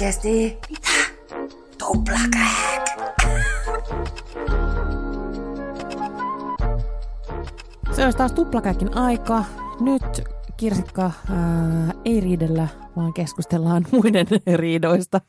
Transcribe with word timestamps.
Oikeesti? 0.00 0.58
Mitä? 0.70 0.88
Tuplakräk. 1.78 2.84
Se 7.96 8.04
olisi 8.04 8.18
taas 8.18 8.32
tuplakäkin 8.32 8.96
aika. 8.96 9.44
Nyt 9.80 10.02
Kirsikka 10.56 11.02
ää, 11.30 11.92
ei 12.04 12.20
riidellä, 12.20 12.68
vaan 12.96 13.12
keskustellaan 13.12 13.86
muiden 13.92 14.26
riidoista. 14.54 15.20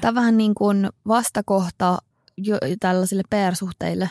Tämä 0.00 0.08
on 0.08 0.14
vähän 0.14 0.36
niin 0.36 0.54
kuin 0.54 0.88
vastakohta 1.08 1.98
jo, 2.36 2.58
tällaisille 2.80 3.22
PR-suhteille. 3.30 4.10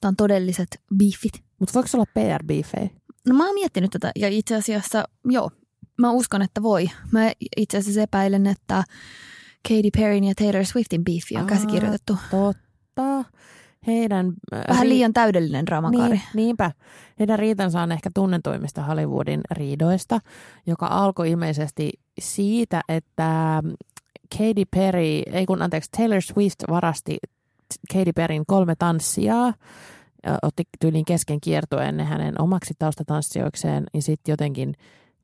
Tämä 0.00 0.08
on 0.08 0.16
todelliset 0.16 0.80
beefit. 0.96 1.42
Mutta 1.58 1.74
voiko 1.74 1.86
se 1.86 1.96
olla 1.96 2.06
PR-beefejä? 2.14 2.90
No 3.28 3.34
mä 3.34 3.46
oon 3.46 3.54
miettinyt 3.54 3.90
tätä 3.90 4.12
ja 4.16 4.28
itse 4.28 4.56
asiassa 4.56 5.04
joo, 5.24 5.50
mä 5.98 6.10
uskon, 6.10 6.42
että 6.42 6.62
voi. 6.62 6.90
Mä 7.10 7.32
itse 7.56 7.78
asiassa 7.78 8.02
epäilen, 8.02 8.46
että 8.46 8.84
Katy 9.68 9.90
Perryn 9.96 10.24
ja 10.24 10.34
Taylor 10.34 10.64
Swiftin 10.64 11.04
beefi 11.04 11.36
on 11.36 11.40
Aa, 11.40 11.46
käsikirjoitettu. 11.46 12.16
Totta. 12.30 13.24
Heidän... 13.86 14.32
ää, 14.52 14.64
Vähän 14.68 14.88
liian 14.88 15.12
täydellinen 15.12 15.66
draamakaari. 15.66 16.08
Niin, 16.14 16.22
niinpä. 16.34 16.70
Heidän 17.18 17.38
riitansa 17.38 17.82
on 17.82 17.92
ehkä 17.92 18.10
tunnetuimmista 18.14 18.82
Hollywoodin 18.82 19.40
riidoista, 19.50 20.18
joka 20.66 20.86
alkoi 20.86 21.30
ilmeisesti 21.30 21.90
siitä, 22.20 22.80
että 22.88 23.62
Katy 24.38 24.64
Perry, 24.70 25.22
ei 25.32 25.46
kun 25.46 25.62
anteeksi, 25.62 25.90
Taylor 25.96 26.22
Swift 26.22 26.56
varasti 26.68 27.18
Katy 27.92 28.12
Perryn 28.12 28.46
kolme 28.46 28.74
tanssijaa, 28.78 29.54
ja 30.26 30.38
otti 30.42 30.62
tyyliin 30.80 31.04
kesken 31.04 31.40
kiertoen 31.40 31.96
ne 31.96 32.04
hänen 32.04 32.40
omaksi 32.40 32.74
taustatanssijoikseen, 32.78 33.84
ja 33.94 34.02
sitten 34.02 34.32
jotenkin 34.32 34.74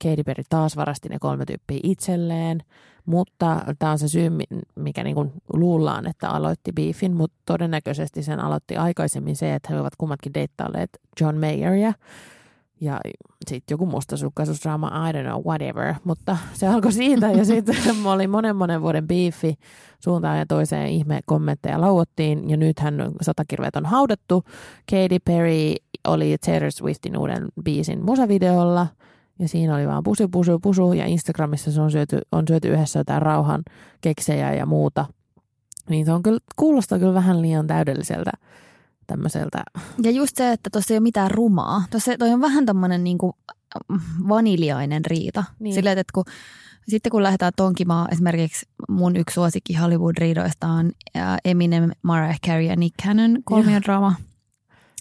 Katy 0.02 0.24
Perry 0.24 0.42
taas 0.48 0.77
varasti 0.77 1.08
ne 1.08 1.18
kolme 1.20 1.44
tyyppiä 1.44 1.80
itselleen, 1.82 2.60
mutta 3.06 3.64
tämä 3.78 3.92
on 3.92 3.98
se 3.98 4.08
syy, 4.08 4.30
mi- 4.30 4.44
mikä 4.74 5.04
niin 5.04 5.14
kuin 5.14 5.32
luullaan, 5.52 6.06
että 6.06 6.28
aloitti 6.30 6.72
beefin, 6.72 7.16
mutta 7.16 7.36
todennäköisesti 7.46 8.22
sen 8.22 8.41
aloitti 8.41 8.76
aikaisemmin 8.76 9.36
se, 9.36 9.54
että 9.54 9.69
he 9.72 9.80
ovat 9.80 9.96
kummatkin 9.98 10.34
deittailleet 10.34 10.91
John 11.20 11.36
Mayeria, 11.36 11.92
ja 12.80 13.00
sitten 13.46 13.74
joku 13.74 13.86
mustasukkaisuusdraama, 13.86 15.08
I 15.08 15.12
don't 15.12 15.26
know, 15.26 15.42
whatever. 15.44 15.94
Mutta 16.04 16.36
se 16.52 16.66
alkoi 16.66 16.92
siitä 16.92 17.30
ja 17.30 17.44
sitten 17.44 17.76
oli 18.06 18.26
monen 18.26 18.56
monen 18.56 18.82
vuoden 18.82 19.08
biifi 19.08 19.54
suuntaan 20.04 20.38
ja 20.38 20.46
toiseen 20.46 20.88
ihme 20.88 21.20
kommentteja 21.26 21.80
lauottiin. 21.80 22.50
Ja 22.50 22.56
nythän 22.56 22.94
satakirveet 23.22 23.76
on 23.76 23.86
haudattu. 23.86 24.42
Katy 24.91 25.19
Perry 25.24 25.74
oli 26.08 26.36
Taylor 26.46 26.72
Swiftin 26.72 27.19
uuden 27.19 27.48
biisin 27.64 28.04
musavideolla. 28.04 28.86
Ja 29.39 29.48
siinä 29.48 29.75
oli 29.75 29.86
vaan 29.86 30.03
pusu, 30.03 30.28
pusu, 30.28 30.58
pusu. 30.58 30.92
Ja 30.92 31.06
Instagramissa 31.06 31.72
se 31.72 31.81
on 31.81 31.91
syöty, 31.91 32.21
on 32.32 32.44
syöty 32.49 32.69
yhdessä 32.69 33.00
jotain 33.00 33.22
rauhan 33.22 33.62
keksejä 34.00 34.54
ja 34.54 34.66
muuta. 34.66 35.06
Niin 35.88 36.06
se 36.06 36.12
on 36.12 36.22
kyllä, 36.22 36.38
kuulostaa 36.56 36.99
kyllä 36.99 37.15
vähän 37.15 37.43
liian 37.43 37.66
täydelliseltä 37.66 38.31
tämmöiseltä. 39.06 39.62
Ja 40.03 40.10
just 40.10 40.37
se, 40.37 40.53
että 40.53 40.71
tuossa 40.72 40.94
ei 40.94 40.98
ole 40.98 41.03
mitään 41.03 41.31
rumaa. 41.31 41.84
Tuossa 41.91 42.16
toi 42.19 42.32
on 42.32 42.41
vähän 42.41 42.66
tämmöinen 42.66 43.04
niinku 43.04 43.37
vaniljainen 44.28 45.04
riita. 45.04 45.44
Niin. 45.59 45.75
Sillä, 45.75 45.93
että 45.93 46.12
kun, 46.15 46.25
sitten 46.88 47.10
kun 47.10 47.22
lähdetään 47.22 47.53
tonkimaan, 47.56 48.09
esimerkiksi 48.12 48.66
mun 48.88 49.16
yksi 49.16 49.34
suosikki 49.34 49.75
Hollywood-riidoista 49.75 50.66
on 50.66 50.93
Eminem, 51.44 51.91
Mariah 52.03 52.41
Carey 52.47 52.62
ja 52.62 52.77
Nick 52.77 52.94
Cannon 53.04 53.38
kolmiodraama. 53.44 54.15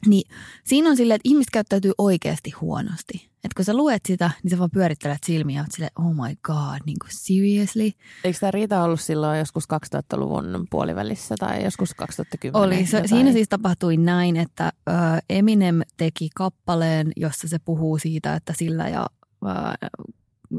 Niin 0.05 0.29
siinä 0.63 0.89
on 0.89 0.97
silleen, 0.97 1.15
että 1.15 1.29
ihmiset 1.29 1.51
käyttäytyy 1.51 1.91
oikeasti 1.97 2.51
huonosti. 2.51 3.29
Että 3.47 3.55
kun 3.55 3.65
sä 3.65 3.73
luet 3.73 4.01
sitä, 4.05 4.31
niin 4.43 4.51
sä 4.51 4.57
vaan 4.57 4.71
pyörittelet 4.71 5.23
silmiä 5.25 5.55
ja 5.55 5.61
oot 5.61 5.71
silleen, 5.71 5.91
oh 5.99 6.13
my 6.13 6.35
god, 6.43 6.79
niin 6.85 6.97
kuin 7.01 7.11
seriously. 7.11 7.91
Eikö 8.23 8.39
tämä 8.39 8.51
riita 8.51 8.83
ollut 8.83 9.01
silloin 9.01 9.39
joskus 9.39 9.63
2000-luvun 9.63 10.67
puolivälissä 10.69 11.35
tai 11.39 11.63
joskus 11.63 11.93
2010? 11.93 12.67
Oli. 12.67 12.85
Se, 12.85 12.97
jotain? 12.97 13.09
siinä 13.09 13.31
siis 13.31 13.49
tapahtui 13.49 13.97
näin, 13.97 14.37
että 14.37 14.73
ö, 14.89 14.91
Eminem 15.29 15.81
teki 15.97 16.29
kappaleen, 16.35 17.11
jossa 17.15 17.47
se 17.47 17.59
puhuu 17.59 17.97
siitä, 17.97 18.33
että 18.33 18.53
sillä 18.57 18.89
ja 18.89 19.05
ö, 19.43 19.87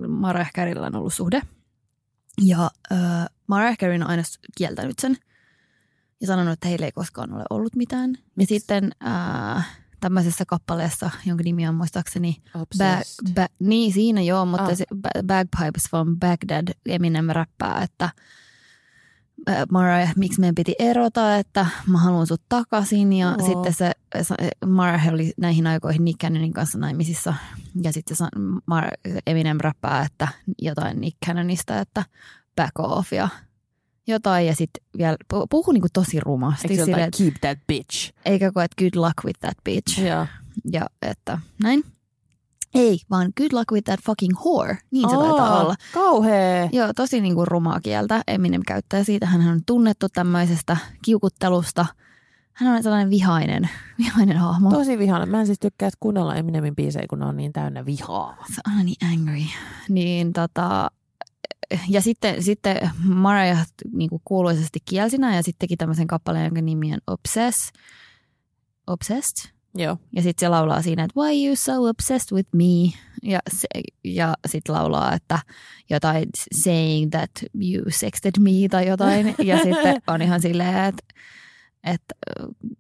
Mariah 0.09 0.53
Careylla 0.53 0.87
on 0.87 0.97
ollut 0.97 1.15
suhde. 1.15 1.43
Ja 2.43 2.71
ö, 2.93 2.95
Mariah 3.47 3.79
Carey 3.79 3.95
on 3.95 4.07
aina 4.07 4.23
kieltänyt 4.59 4.99
sen 4.99 5.17
ja 6.21 6.27
sanonut, 6.27 6.53
että 6.53 6.69
heillä 6.69 6.87
ei 6.87 6.93
koskaan 6.93 7.33
ole 7.33 7.45
ollut 7.51 7.77
mitään. 7.77 8.11
Ja 8.11 8.19
Miks? 8.37 8.49
sitten 8.49 8.91
ö, 9.03 9.63
tämmöisessä 10.01 10.45
kappaleessa, 10.47 11.11
jonka 11.27 11.45
nimi 11.45 11.69
on 11.69 11.75
muistaakseni 11.75 12.43
Ba- 12.49 12.61
Obsessed. 12.61 13.29
ba- 13.29 13.55
niin, 13.59 13.93
siinä 13.93 14.21
joo, 14.23 14.45
mutta 14.47 14.65
Ah. 14.65 14.77
se 14.77 14.85
ba- 14.95 15.23
Bagpipes 15.27 15.91
from 15.91 16.17
Baghdad 16.21 16.69
Eminem 16.87 17.27
räppää, 17.27 17.83
että 17.83 18.11
äh, 19.49 19.57
Mariah, 19.73 20.13
miksi 20.17 20.41
meidän 20.41 20.55
piti 20.55 20.75
erota, 20.79 21.37
että 21.37 21.67
mä 21.87 21.99
haluan 21.99 22.27
sut 22.27 22.43
takaisin. 22.49 23.13
Ja 23.13 23.31
Oo. 23.39 23.47
sitten 23.47 23.75
se, 23.75 23.93
Mariah 24.67 25.09
oli 25.09 25.33
näihin 25.37 25.67
aikoihin 25.67 26.05
Nick 26.05 26.19
Cannonin 26.21 26.53
kanssa 26.53 26.79
naimisissa. 26.79 27.35
Ja 27.83 27.93
sitten 27.93 28.17
se 28.17 28.25
Mar- 28.71 29.21
Eminem 29.27 29.59
räppää, 29.61 30.03
että 30.03 30.29
jotain 30.63 31.01
Nick 31.01 31.17
Cannonista, 31.27 31.81
että 31.81 32.05
back 32.57 32.73
off 32.79 33.13
ja 33.13 33.29
jotain. 34.09 34.47
Ja 34.47 34.55
sitten 34.57 34.85
vielä 34.99 35.17
pu- 35.35 35.47
puhuu 35.51 35.73
niinku 35.73 35.89
tosi 35.93 36.21
rumasti. 36.21 36.69
Eikö 36.71 36.83
että- 36.83 37.19
keep 37.19 37.35
that 37.41 37.59
bitch? 37.67 38.13
eikä 38.25 38.53
koe, 38.53 38.65
että 38.65 38.85
good 38.85 39.07
luck 39.07 39.25
with 39.25 39.41
that 39.41 39.57
bitch 39.65 39.99
Joo. 40.01 40.27
ja 40.73 40.87
että 41.03 41.39
näin. 41.63 41.85
Ei, 42.75 42.99
vaan 43.11 43.33
good 43.37 43.53
luck 43.53 43.73
with 43.73 43.85
that 43.85 44.01
fucking 44.07 44.35
whore. 44.41 44.79
Niin 44.91 45.11
se 45.11 45.17
taitaa 45.17 45.61
olla. 45.61 45.75
Kauhea. 45.95 46.69
Joo, 46.73 46.93
tosi 46.97 47.21
niinku 47.21 47.45
rumaa 47.45 47.81
kieltä. 47.81 48.23
Eminem 48.27 48.63
käyttää 48.67 49.05
siitä. 49.05 49.27
Hän 49.27 49.49
on 49.49 49.61
tunnettu 49.67 50.07
tämmöisestä 50.09 50.77
kiukuttelusta. 51.05 51.87
Hän 52.53 52.77
on 52.77 52.83
sellainen 52.83 53.11
vihainen, 53.11 53.69
vihainen 53.99 54.37
hahmo. 54.37 54.71
Tosi 54.71 54.99
vihainen. 54.99 55.29
Mä 55.29 55.41
en 55.41 55.47
siis 55.47 55.59
tykkää 55.59 55.91
kuunnella 56.01 56.35
Eminemin 56.35 56.77
biisejä, 56.77 57.07
kun 57.11 57.19
ne 57.19 57.25
on 57.25 57.37
niin 57.37 57.53
täynnä 57.53 57.87
vihaa. 57.87 58.37
Se 58.55 58.61
on 58.79 58.87
niin 58.87 59.13
angry. 59.13 59.45
Niin 59.89 60.33
tota, 60.33 60.91
ja 61.89 62.03
sitten, 62.03 62.43
sitten 62.43 62.91
Mariah 63.05 63.67
niin 63.93 64.11
kuin 64.11 64.23
kuuluisesti 64.25 64.79
kielsi 64.85 65.19
nämä 65.19 65.37
ja 65.37 65.43
sitten 65.43 65.59
teki 65.59 65.77
tämmöisen 65.77 66.07
kappaleen, 66.07 66.45
jonka 66.45 66.63
nimi 66.63 66.93
on 66.93 66.99
Obsess. 67.07 67.73
Obsessed? 68.87 69.51
Joo. 69.75 69.97
Ja 70.17 70.23
sitten 70.23 70.47
se 70.47 70.49
laulaa 70.49 70.83
siinä, 70.83 71.05
että 71.05 71.21
why 71.21 71.47
you 71.47 71.57
so 71.57 71.83
obsessed 71.89 72.37
with 72.37 72.49
me? 72.53 72.99
Ja, 73.23 73.39
se, 73.51 73.69
ja 74.05 74.35
sitten 74.47 74.75
laulaa, 74.75 75.15
että 75.15 75.39
jotain 75.91 76.29
saying 76.55 77.11
that 77.11 77.31
you 77.55 77.85
sexted 77.91 78.33
me 78.39 78.51
tai 78.71 78.89
jotain. 78.89 79.35
Ja 79.39 79.59
sitten 79.63 80.03
on 80.07 80.23
ihan 80.23 80.43
silleen, 80.43 80.85
että 80.85 81.03
että 81.85 82.15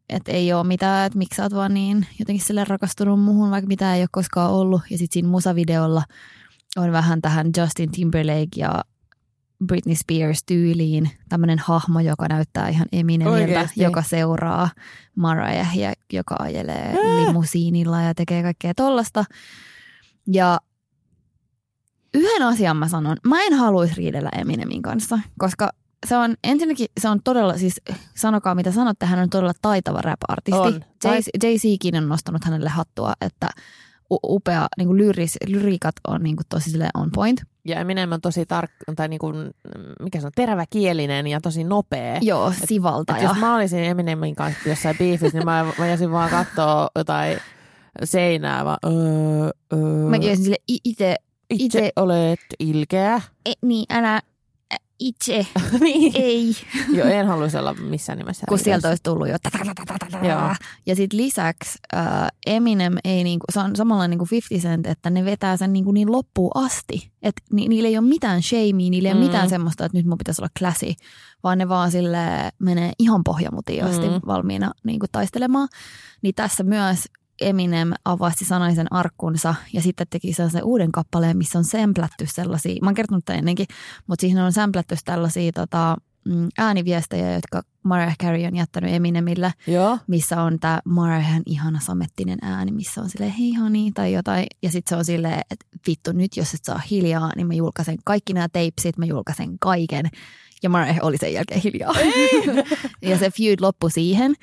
et 0.08 0.22
ei 0.28 0.52
ole 0.52 0.66
mitään, 0.66 1.06
että 1.06 1.18
miksi 1.18 1.36
sä 1.36 1.42
oot 1.42 1.54
vaan 1.54 1.74
niin 1.74 2.06
jotenkin 2.18 2.44
sille 2.44 2.64
rakastunut 2.64 3.20
muuhun, 3.20 3.50
vaikka 3.50 3.68
mitään 3.68 3.96
ei 3.96 4.02
ole 4.02 4.08
koskaan 4.12 4.50
ollut. 4.50 4.82
Ja 4.90 4.98
sitten 4.98 5.12
siinä 5.12 5.28
musavideolla 5.28 6.02
on 6.78 6.92
vähän 6.92 7.22
tähän 7.22 7.46
Justin 7.56 7.90
Timberlake 7.90 8.48
ja 8.56 8.84
Britney 9.66 9.94
Spears 9.96 10.44
tyyliin 10.44 11.10
tämmöinen 11.28 11.58
hahmo, 11.58 12.00
joka 12.00 12.26
näyttää 12.28 12.68
ihan 12.68 12.86
Eminemiltä, 12.92 13.68
joka 13.76 14.02
seuraa 14.02 14.68
Mariahia, 15.16 15.92
joka 16.12 16.36
ajelee 16.38 16.94
Ää! 16.96 17.26
limusiinilla 17.26 18.02
ja 18.02 18.14
tekee 18.14 18.42
kaikkea 18.42 18.74
tollasta. 18.74 19.24
Ja 20.32 20.58
yhden 22.14 22.42
asian 22.42 22.76
mä 22.76 22.88
sanon, 22.88 23.16
mä 23.26 23.42
en 23.42 23.54
haluaisi 23.54 23.94
riidellä 23.94 24.28
Eminemin 24.38 24.82
kanssa, 24.82 25.18
koska 25.38 25.70
se 26.06 26.16
on 26.16 26.34
ensinnäkin, 26.44 26.86
se 27.00 27.08
on 27.08 27.22
todella, 27.24 27.58
siis 27.58 27.80
sanokaa 28.14 28.54
mitä 28.54 28.72
sanotte, 28.72 29.06
hän 29.06 29.18
on 29.18 29.30
todella 29.30 29.52
taitava 29.62 30.00
rap-artisti. 30.02 30.60
On. 30.60 30.84
Jay- 31.04 31.44
Jay-Zkin 31.44 31.96
on 31.96 32.08
nostanut 32.08 32.44
hänelle 32.44 32.68
hattua, 32.68 33.12
että 33.20 33.48
upea, 34.10 34.66
niin 34.78 34.88
kuin 34.88 34.98
lyris, 34.98 35.36
lyriikat 35.46 35.94
on 36.08 36.22
niin 36.22 36.36
kuin 36.36 36.46
tosi 36.48 36.70
on 36.94 37.10
point. 37.14 37.40
Ja 37.64 37.80
Eminem 37.80 38.12
on 38.12 38.20
tosi 38.20 38.46
tarkka, 38.46 38.92
tai 38.96 39.08
niin 39.08 39.18
kuin, 39.18 39.50
mikä 40.02 40.20
se 40.20 40.26
on, 40.26 40.32
teräväkielinen 40.34 41.26
ja 41.26 41.40
tosi 41.40 41.64
nopea. 41.64 42.18
Joo, 42.20 42.48
Et 42.50 42.68
sivaltaja. 42.68 43.22
jos 43.22 43.36
mä 43.36 43.56
olisin 43.56 43.84
Eminemin 43.84 44.34
kanssa 44.34 44.68
jossain 44.68 44.98
biifissä, 44.98 45.38
niin 45.38 45.44
mä, 45.44 45.66
mä 45.78 45.86
jäsin 45.86 46.10
vaan 46.10 46.30
katsoa 46.30 46.88
jotain 46.96 47.38
seinää, 48.04 48.64
vaan 48.64 48.78
öö, 48.86 49.50
öö, 49.72 50.08
Mäkin 50.08 50.28
olisin 50.28 50.44
sille 50.44 50.56
itse, 50.84 51.16
itse 51.50 51.92
olet 51.96 52.40
ilkeä. 52.58 53.20
e, 53.46 53.52
niin 53.62 53.86
älä 53.90 54.20
itse, 54.98 55.46
niin. 55.80 56.12
ei. 56.16 56.56
Joo, 56.96 57.06
en 57.08 57.26
haluaisi 57.26 57.56
olla 57.58 57.74
missään 57.74 58.18
nimessä. 58.18 58.46
kun 58.48 58.58
sieltä 58.58 58.88
olisi 58.88 59.02
tullut 59.02 59.28
jo. 59.28 59.36
Joo. 60.28 60.54
Ja 60.86 60.96
sitten 60.96 61.16
lisäksi 61.16 61.78
äh, 61.94 62.02
Eminem 62.46 62.94
ei 63.04 63.24
niinku, 63.24 63.44
se 63.52 63.60
on 63.60 63.76
samalla 63.76 64.08
niinku 64.08 64.26
50 64.30 64.68
Cent, 64.68 64.86
että 64.86 65.10
ne 65.10 65.24
vetää 65.24 65.56
sen 65.56 65.72
niinku 65.72 65.92
niin 65.92 66.12
loppuun 66.12 66.50
asti. 66.54 67.10
Että 67.22 67.42
ni, 67.52 67.68
niillä 67.68 67.88
ei 67.88 67.98
ole 67.98 68.06
mitään 68.06 68.42
shamea, 68.42 68.72
niillä 68.90 69.08
ei 69.08 69.12
ole 69.14 69.20
Mm. 69.20 69.26
mitään 69.26 69.48
semmoista, 69.48 69.84
että 69.84 69.98
nyt 69.98 70.06
mun 70.06 70.18
pitäisi 70.18 70.42
olla 70.42 70.50
classy, 70.58 70.92
vaan 71.42 71.58
ne 71.58 71.68
vaan 71.68 71.90
sille 71.90 72.18
menee 72.58 72.92
ihan 72.98 73.24
pohjamutiin 73.24 73.84
asti 73.84 74.08
Mm. 74.08 74.20
valmiina 74.26 74.72
niinku 74.84 75.06
taistelemaan. 75.12 75.68
Niin 76.22 76.34
tässä 76.34 76.62
myös 76.62 77.04
Eminem 77.40 77.92
avasi 78.04 78.44
sanaisen 78.44 78.92
arkkunsa 78.92 79.54
ja 79.72 79.82
sitten 79.82 80.06
teki 80.10 80.32
sellaisen 80.32 80.64
uuden 80.64 80.92
kappaleen, 80.92 81.36
missä 81.36 81.58
on 81.58 81.64
sämplätty 81.64 82.26
sellaisia, 82.26 82.78
mä 82.82 82.88
oon 82.88 82.94
kertonut 82.94 83.24
tämän 83.24 83.38
ennenkin, 83.38 83.66
mutta 84.06 84.20
siihen 84.20 84.42
on 84.42 84.52
sämplätty 84.52 84.96
tällaisia 85.04 85.52
tota, 85.52 85.96
mm, 86.24 86.48
ääniviestejä, 86.58 87.34
jotka 87.34 87.62
Mariah 87.82 88.16
Carey 88.22 88.46
on 88.46 88.56
jättänyt 88.56 88.94
Eminemille, 88.94 89.52
Joo. 89.66 89.98
missä 90.06 90.42
on 90.42 90.58
tämä 90.60 90.80
Mariahan 90.84 91.42
ihana 91.46 91.80
samettinen 91.80 92.38
ääni, 92.42 92.72
missä 92.72 93.00
on 93.00 93.10
silleen 93.10 93.32
hei 93.32 93.54
honey 93.54 93.90
tai 93.94 94.12
jotain. 94.12 94.46
Ja 94.62 94.70
sitten 94.70 94.90
se 94.90 94.96
on 94.96 95.04
silleen, 95.04 95.40
että 95.50 95.66
vittu 95.86 96.12
nyt 96.12 96.36
jos 96.36 96.54
et 96.54 96.64
saa 96.64 96.80
hiljaa, 96.90 97.32
niin 97.36 97.46
mä 97.46 97.54
julkaisen 97.54 97.96
kaikki 98.04 98.32
nämä 98.32 98.48
teipsit, 98.52 98.98
mä 98.98 99.04
julkaisen 99.04 99.58
kaiken. 99.58 100.10
Ja 100.62 100.70
Mariah 100.70 100.98
oli 101.02 101.16
sen 101.16 101.32
jälkeen 101.32 101.60
hiljaa. 101.60 101.94
ja 103.10 103.18
se 103.18 103.30
feud 103.30 103.60
loppui 103.60 103.90
siihen. 103.90 104.34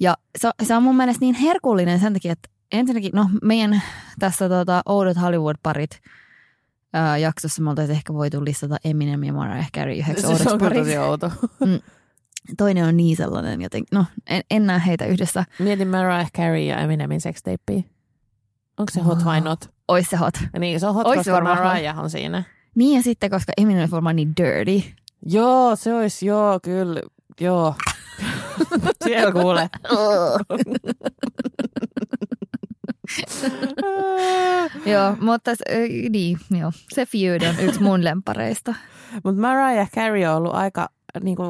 Ja 0.00 0.16
se, 0.38 0.50
se 0.62 0.76
on 0.76 0.82
mun 0.82 0.96
mielestä 0.96 1.20
niin 1.20 1.34
herkullinen 1.34 2.00
sen 2.00 2.12
takia, 2.12 2.32
että 2.32 2.48
ensinnäkin, 2.72 3.10
no 3.14 3.30
meidän 3.42 3.82
tässä 4.18 4.48
tota, 4.48 4.82
Oudot 4.86 5.16
Hollywood-parit 5.16 6.00
ää, 6.92 7.18
jaksossa 7.18 7.62
me 7.62 7.70
oltaisiin 7.70 7.96
ehkä 7.96 8.14
voitu 8.14 8.44
listata 8.44 8.76
Eminem 8.84 9.24
ja 9.24 9.32
Mariah 9.32 9.70
Carey 9.72 9.98
yhdeksi 9.98 10.22
Se 10.22 10.28
oudoksi 10.28 10.48
on 10.48 10.72
tosi 10.72 10.98
outo. 10.98 11.32
Toinen 12.56 12.84
on 12.84 12.96
niin 12.96 13.16
sellainen 13.16 13.62
joten, 13.62 13.82
no 13.92 14.04
en, 14.26 14.42
en 14.50 14.66
näe 14.66 14.82
heitä 14.86 15.06
yhdessä. 15.06 15.44
Mietin 15.58 15.88
Mariah 15.88 16.32
Carey 16.32 16.62
ja 16.62 16.78
Eminemin 16.80 17.20
sextapea. 17.20 17.82
Onko 18.78 18.90
se 18.92 19.00
hot 19.00 19.24
vai 19.24 19.40
not? 19.40 19.70
Ois 19.88 20.10
se 20.10 20.16
hot. 20.16 20.34
Niin, 20.58 20.80
se 20.80 20.86
on 20.86 20.94
hot, 20.94 21.06
Ois 21.06 21.24
se 21.24 21.30
koska. 21.30 21.44
Mariah 21.44 21.98
on 21.98 22.10
siinä. 22.10 22.44
Niin 22.74 22.96
ja 22.96 23.02
sitten, 23.02 23.30
koska 23.30 23.52
Eminem 23.56 23.82
on 23.82 23.90
varmaan 23.90 24.16
niin 24.16 24.32
dirty. 24.36 24.82
Joo, 25.26 25.76
se 25.76 25.94
olisi, 25.94 26.26
joo, 26.26 26.60
kyllä, 26.62 27.00
joo. 27.40 27.74
Siellä 29.04 29.32
kuule. 29.32 29.70
joo, 34.92 35.16
mutta 35.20 35.50
se, 35.54 35.64
niin, 36.10 36.38
joo. 36.60 36.72
se 36.94 37.06
feud 37.06 37.42
on 37.42 37.60
yksi 37.64 37.82
mun 37.82 38.04
lempareista. 38.04 38.74
Mutta 39.24 39.40
Mariah 39.40 39.90
Carey 39.90 40.24
on 40.24 40.36
ollut 40.36 40.54
aika, 40.54 40.88
niinku, 41.22 41.42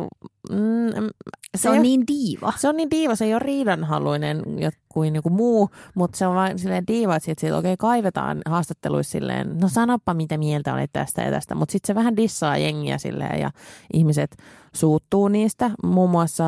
mm, 0.50 1.08
Se 1.56 1.68
on 1.68 1.74
ei 1.74 1.78
oo- 1.78 1.82
niin 1.82 2.04
diiva. 2.06 2.52
se 2.56 2.68
on 2.68 2.76
niin 2.76 2.90
diiva, 2.90 3.14
se 3.16 3.24
ei 3.24 3.34
ole 3.34 3.38
riidanhaluinen 3.38 4.42
kuin 4.88 5.14
joku 5.14 5.30
muu, 5.30 5.70
mutta 5.94 6.18
se 6.18 6.26
on 6.26 6.34
vain 6.34 6.58
silleen 6.58 6.86
diiva, 6.86 7.16
että 7.16 7.34
siitä 7.38 7.56
okei 7.56 7.76
kaivetaan 7.76 8.42
haastatteluissa 8.46 9.12
silleen, 9.12 9.58
no 9.60 9.68
sanoppa 9.68 10.14
mitä 10.14 10.38
mieltä 10.38 10.74
olet 10.74 10.90
tästä 10.92 11.22
ja 11.22 11.30
tästä, 11.30 11.54
mutta 11.54 11.72
sitten 11.72 11.86
se 11.86 11.94
vähän 11.94 12.16
dissaa 12.16 12.56
jengiä 12.58 12.98
silleen 12.98 13.40
ja 13.40 13.50
ihmiset 13.92 14.36
suuttuu 14.74 15.28
niistä. 15.28 15.70
Muun 15.84 16.10
muassa 16.10 16.44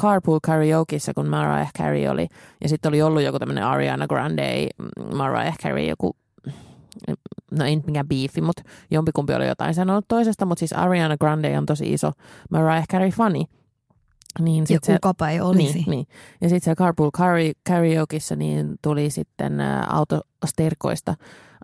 Carpool 0.00 0.38
Karaokeissa, 0.42 1.14
kun 1.14 1.26
Mariah 1.28 1.72
Carey 1.78 2.06
oli, 2.08 2.28
ja 2.62 2.68
sitten 2.68 2.88
oli 2.88 3.02
ollut 3.02 3.22
joku 3.22 3.38
tämmöinen 3.38 3.64
Ariana 3.64 4.06
Grande, 4.06 4.66
mm, 4.78 5.16
Mariah 5.16 5.56
Carey, 5.62 5.84
joku 5.84 6.16
no 7.58 7.64
ei 7.64 7.76
nyt 7.76 7.86
mikään 7.86 8.08
biifi, 8.08 8.40
mutta 8.40 8.62
jompikumpi 8.90 9.34
oli 9.34 9.48
jotain 9.48 9.74
sanonut 9.74 10.04
toisesta, 10.08 10.46
mutta 10.46 10.58
siis 10.58 10.72
Ariana 10.72 11.16
Grande 11.16 11.58
on 11.58 11.66
tosi 11.66 11.92
iso 11.92 12.12
Mariah 12.50 12.86
Carey-fani. 12.92 13.44
Niin 14.40 14.62
Ja 14.62 14.66
sit 14.66 14.84
se, 14.84 14.92
kukapa 14.92 15.28
ei 15.28 15.40
olisi. 15.40 15.72
niin, 15.74 15.84
niin. 15.90 16.06
Ja 16.40 16.48
sitten 16.48 16.64
siellä 16.64 16.76
Carpool 16.76 17.10
Karaoke- 17.18 17.60
Karaokeissa 17.68 18.36
niin 18.36 18.74
tuli 18.82 19.10
sitten 19.10 19.60
ä, 19.60 19.84
autosterkoista 19.88 21.14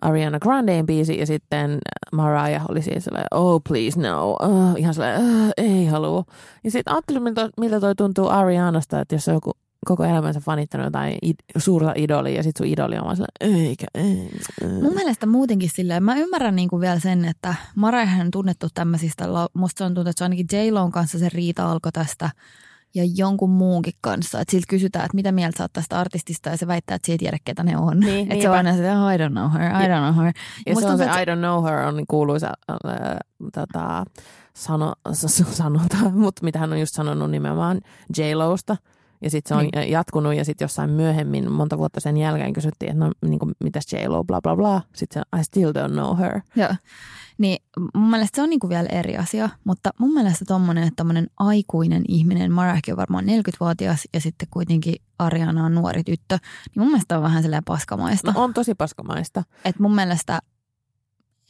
Ariana 0.01 0.39
Grandeen 0.39 0.85
biisi 0.85 1.19
ja 1.19 1.25
sitten 1.25 1.77
Mariah 2.11 2.65
oli 2.69 2.81
siinä 2.81 2.99
sellainen, 2.99 3.27
oh 3.31 3.61
please 3.69 4.01
no, 4.01 4.31
uh, 4.43 4.75
ihan 4.77 4.93
sellainen, 4.93 5.21
uh, 5.45 5.51
ei 5.57 5.85
halua. 5.85 6.23
Ja 6.63 6.71
sitten 6.71 6.93
ajattelin, 6.93 7.23
miltä, 7.23 7.49
miltä 7.59 7.79
toi 7.79 7.95
tuntuu 7.95 8.27
Arianasta, 8.29 8.99
että 8.99 9.15
jos 9.15 9.27
on 9.27 9.33
joku 9.33 9.51
koko 9.85 10.03
elämänsä 10.03 10.39
fanittanut 10.39 10.85
jotain 10.85 11.17
id- 11.25 11.59
suurta 11.61 11.93
idolia 11.95 12.35
ja 12.35 12.43
sitten 12.43 12.65
sun 12.65 12.73
idoli 12.73 12.97
on 12.97 13.05
vaan 13.05 13.17
sellainen, 13.17 13.67
eikä, 13.67 13.85
ei, 13.93 14.29
ei. 14.61 14.81
Mun 14.81 14.93
mielestä 14.93 15.25
muutenkin 15.25 15.69
silleen, 15.73 16.03
mä 16.03 16.15
ymmärrän 16.15 16.55
niinku 16.55 16.79
vielä 16.79 16.99
sen, 16.99 17.25
että 17.25 17.55
Mariah 17.75 18.19
on 18.19 18.31
tunnettu 18.31 18.67
tämmöisistä, 18.73 19.25
musta 19.53 19.77
se 19.77 19.83
on 19.83 19.89
tuntunut, 19.89 20.07
että 20.07 20.19
se 20.19 20.25
ainakin 20.25 20.47
J-Lon 20.51 20.91
kanssa 20.91 21.19
se 21.19 21.29
riita 21.29 21.71
alkoi 21.71 21.91
tästä 21.91 22.29
ja 22.95 23.03
jonkun 23.15 23.49
muunkin 23.49 23.93
kanssa. 24.01 24.39
Että 24.41 24.51
siltä 24.51 24.65
kysytään, 24.69 25.05
että 25.05 25.15
mitä 25.15 25.31
mieltä 25.31 25.57
sä 25.57 25.63
oot 25.63 25.73
tästä 25.73 25.99
artistista 25.99 26.49
ja 26.49 26.57
se 26.57 26.67
väittää, 26.67 26.95
että 26.95 27.05
se 27.05 27.11
ei 27.11 27.17
tiedä, 27.17 27.37
ketä 27.45 27.63
ne 27.63 27.77
on. 27.77 27.99
Niin, 27.99 28.31
että 28.31 28.41
se 28.41 28.49
on 28.49 28.55
aina 28.55 28.75
se, 28.77 28.91
oh, 28.91 29.13
I 29.13 29.17
don't 29.17 29.31
know 29.31 29.51
her, 29.51 29.71
I 29.71 29.87
don't 29.87 30.13
know 30.13 30.25
her. 30.25 30.33
Ja 30.65 30.73
Musta 30.73 30.87
se 30.87 30.91
on 30.91 30.97
se 30.97 31.21
I 31.21 31.25
don't 31.25 31.39
know 31.39 31.65
her 31.65 31.87
on 31.87 32.03
kuuluisa 32.07 32.53
äh, 32.69 33.17
tota, 33.53 34.05
sano, 34.55 34.93
sanota, 35.51 35.97
mutta 36.23 36.43
mitä 36.43 36.59
hän 36.59 36.71
on 36.71 36.79
just 36.79 36.95
sanonut 36.95 37.31
nimenomaan 37.31 37.81
J-Losta. 38.17 38.77
Ja 39.23 39.29
sitten 39.29 39.49
se 39.49 39.55
on 39.55 39.69
Niin. 39.75 39.91
jatkunut 39.91 40.35
ja 40.35 40.45
sitten 40.45 40.65
jossain 40.65 40.89
myöhemmin, 40.89 41.51
monta 41.51 41.77
vuotta 41.77 41.99
sen 41.99 42.17
jälkeen 42.17 42.53
kysyttiin, 42.53 42.91
että 42.91 43.05
no 43.05 43.11
niin 43.25 43.39
kuin, 43.39 43.51
mitäs 43.63 43.93
J-Lo, 43.93 44.23
bla 44.23 44.41
bla 44.41 44.55
bla. 44.55 44.81
Sitten 44.95 45.23
se 45.33 45.39
I 45.39 45.43
still 45.43 45.71
don't 45.71 45.91
know 45.91 46.17
her. 46.17 46.41
Joo. 46.55 46.75
Niin 47.37 47.63
mun 47.95 48.09
mielestä 48.09 48.35
se 48.35 48.41
on 48.41 48.49
niinku 48.49 48.69
vielä 48.69 48.89
eri 48.91 49.17
asia, 49.17 49.49
mutta 49.63 49.89
mun 49.97 50.13
mielestä 50.13 50.45
tommonen, 50.47 50.83
että 50.83 50.95
tommonen 50.95 51.27
aikuinen 51.39 52.03
ihminen, 52.07 52.51
Mariahkin 52.51 52.93
on 52.93 52.97
varmaan 52.97 53.25
40-vuotias 53.25 54.07
ja 54.13 54.21
sitten 54.21 54.47
kuitenkin 54.51 54.95
Ariana 55.19 55.65
on 55.65 55.75
nuori 55.75 56.03
tyttö, 56.03 56.37
niin 56.75 56.83
mun 56.83 56.91
mielestä 56.91 57.17
on 57.17 57.23
vähän 57.23 57.43
silleen 57.43 57.63
paskamaista. 57.63 58.31
No 58.31 58.43
on 58.43 58.53
tosi 58.53 58.75
paskamaista. 58.75 59.43
Että 59.65 59.81
mun 59.81 59.95
mielestä 59.95 60.39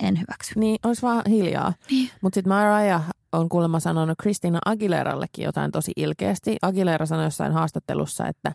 en 0.03 0.19
hyväksy. 0.19 0.59
Niin, 0.59 0.79
olisi 0.83 1.01
vaan 1.01 1.21
hiljaa. 1.29 1.73
Niin. 1.91 2.09
Mutta 2.21 2.35
sitten 2.35 2.53
Mariah 2.53 3.03
on 3.33 3.49
kuulemma 3.49 3.79
sanonut 3.79 4.17
Christina 4.21 4.59
Aguilerallekin 4.65 5.45
jotain 5.45 5.71
tosi 5.71 5.91
ilkeästi. 5.95 6.57
Aguilera 6.61 7.05
sanoi 7.05 7.25
jossain 7.25 7.53
haastattelussa, 7.53 8.27
että 8.27 8.53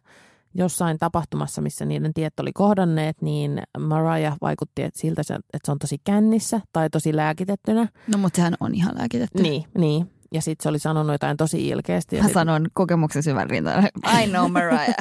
jossain 0.54 0.98
tapahtumassa, 0.98 1.62
missä 1.62 1.84
niiden 1.84 2.14
tiet 2.14 2.40
oli 2.40 2.52
kohdanneet, 2.52 3.23
niin 3.23 3.62
Mariah 3.78 4.37
vaikutti 4.40 4.82
että 4.82 5.00
siltä, 5.00 5.20
että 5.20 5.58
se 5.64 5.73
on 5.73 5.78
tosi 5.78 5.99
kännissä 6.04 6.61
tai 6.73 6.90
tosi 6.90 7.16
lääkitettynä. 7.16 7.88
No 8.06 8.18
mutta 8.18 8.37
sehän 8.37 8.54
on 8.61 8.75
ihan 8.75 8.99
lääkitetty. 8.99 9.42
Niin, 9.42 9.64
niin. 9.78 10.11
Ja 10.32 10.42
sitten 10.42 10.62
se 10.62 10.68
oli 10.68 10.78
sanonut 10.78 11.12
jotain 11.12 11.37
tosi 11.37 11.68
ilkeästi. 11.68 12.16
Ja 12.16 12.23
Mä 12.23 12.28
sit- 12.28 12.35
sanon 12.35 12.66
kokemuksen 12.73 13.23
syvän 13.23 13.50
rintaan. 13.50 13.85
I 14.23 14.26
know 14.26 14.52
Mariah. 14.52 14.94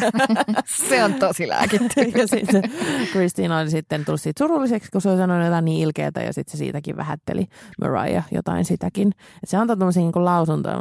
se 0.89 1.03
on 1.03 1.13
tosi 1.13 1.47
lääkitty. 1.47 2.01
ja 2.01 2.27
sitten 2.27 2.63
Christina 3.11 3.59
oli 3.59 3.69
sitten 3.69 4.05
tullut 4.05 4.21
siitä 4.21 4.43
surulliseksi, 4.43 4.91
kun 4.91 5.01
se 5.01 5.09
oli 5.09 5.17
sanonut 5.17 5.45
jotain 5.45 5.65
niin 5.65 5.81
ilkeätä 5.83 6.21
ja 6.21 6.33
sitten 6.33 6.51
se 6.51 6.57
siitäkin 6.57 6.97
vähätteli 6.97 7.47
Mariah 7.81 8.25
jotain 8.31 8.65
sitäkin. 8.65 9.07
Et 9.43 9.49
se 9.49 9.57
antoi 9.57 9.77
tämmöisiä 9.77 10.03
niin 10.03 10.25
lausuntoja. 10.25 10.77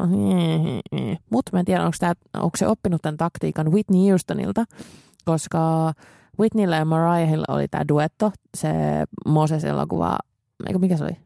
Mutta 1.30 1.50
mä 1.52 1.58
en 1.58 1.64
tiedä, 1.64 1.84
onko, 1.84 1.96
tää, 2.00 2.12
onko 2.36 2.56
se 2.56 2.66
oppinut 2.66 3.02
tämän 3.02 3.16
taktiikan 3.16 3.72
Whitney 3.72 4.08
Houstonilta, 4.10 4.64
koska 5.24 5.92
Whitneyllä 6.40 6.76
ja 6.76 6.84
Mariahilla 6.84 7.44
oli 7.48 7.68
tämä 7.68 7.84
duetto, 7.88 8.32
se 8.56 8.68
Moses-elokuva, 9.26 10.18
eikö 10.66 10.78
mikä 10.78 10.96
se 10.96 11.04
oli? 11.04 11.25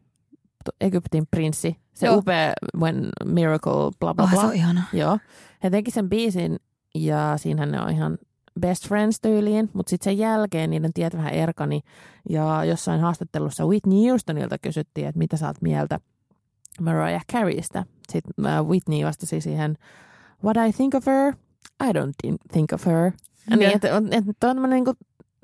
Egyptin 0.81 1.27
prinssi, 1.31 1.77
se 1.93 2.05
Joo. 2.07 2.15
upea 2.17 2.53
When 2.79 3.09
Miracle, 3.25 3.91
bla 3.99 4.13
bla 4.13 4.23
Oh, 4.25 4.29
bla. 4.31 4.41
se 4.41 4.47
on 4.47 4.53
ihana. 4.55 4.83
Joo. 4.93 5.17
He 5.63 5.69
teki 5.69 5.91
sen 5.91 6.09
biisin 6.09 6.59
ja 6.95 7.33
siinähän 7.37 7.71
ne 7.71 7.81
on 7.81 7.89
ihan 7.89 8.17
best 8.59 8.87
friends 8.87 9.19
tyyliin, 9.21 9.69
mutta 9.73 9.89
sitten 9.89 10.03
sen 10.03 10.17
jälkeen 10.17 10.69
niiden 10.69 10.93
tiet 10.93 11.13
vähän 11.17 11.33
erkani. 11.33 11.81
Ja 12.29 12.65
jossain 12.65 13.01
haastattelussa 13.01 13.65
Whitney 13.65 14.09
Houstonilta 14.09 14.57
kysyttiin, 14.57 15.07
että 15.07 15.19
mitä 15.19 15.37
sä 15.37 15.47
oot 15.47 15.61
mieltä 15.61 15.99
Mariah 16.81 17.25
Careystä. 17.33 17.85
Sitten 18.09 18.45
äh, 18.45 18.65
Whitney 18.65 19.05
vastasi 19.05 19.41
siihen, 19.41 19.77
what 20.43 20.57
I 20.69 20.73
think 20.73 20.95
of 20.95 21.05
her, 21.05 21.33
I 21.83 21.91
don't 21.91 22.13
thi- 22.27 22.37
think 22.53 22.73
of 22.73 22.85
her. 22.85 23.11
Ja 23.49 23.57
Niin, 23.57 23.75
että 23.75 23.95
on, 23.95 24.05
että 24.13 24.29
on 24.29 24.35
tämmöinen 24.39 24.75
niin 24.75 24.85
kuin, 24.85 24.97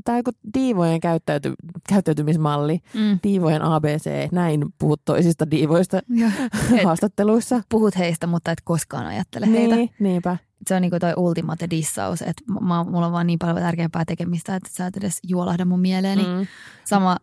tämä 0.08 0.18
joku 0.20 0.32
diivojen 0.54 1.00
käyttäyty, 1.00 1.54
käyttäytymismalli, 1.90 2.80
Mm. 2.94 3.20
diivojen 3.24 3.62
ABC, 3.62 4.10
näin 4.32 4.66
puhut 4.80 5.02
toisista 5.06 5.52
diivoista. 5.52 5.98
Et 6.78 6.84
haastatteluissa. 6.86 7.62
puhut 7.70 7.98
heistä, 7.98 8.28
mutta 8.28 8.52
et 8.52 8.62
koskaan 8.64 9.06
ajattele 9.06 9.48
heitä. 9.52 9.76
Niin, 9.76 9.90
niinpä. 10.00 10.38
Se 10.68 10.76
on 10.76 10.82
niinku 10.82 11.00
toi 11.00 11.14
ultimate 11.18 11.68
dissaus, 11.70 12.22
että 12.22 12.44
mulla 12.50 13.06
on 13.06 13.12
vaan 13.12 13.28
niin 13.28 13.40
paljon 13.40 13.58
tärkeämpää 13.58 14.04
tekemistä, 14.08 14.56
että 14.56 14.70
sä 14.72 14.86
et 14.86 14.98
edes 14.98 15.20
juolahda 15.28 15.66
mun 15.66 15.80
mieleeni. 15.80 16.24
Mm. 16.24 16.48
Sama 16.86 17.18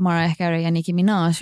Mariah 0.00 0.36
Carey 0.38 0.60
ja 0.60 0.70
Nicki 0.70 0.92
Minaj 0.92 1.32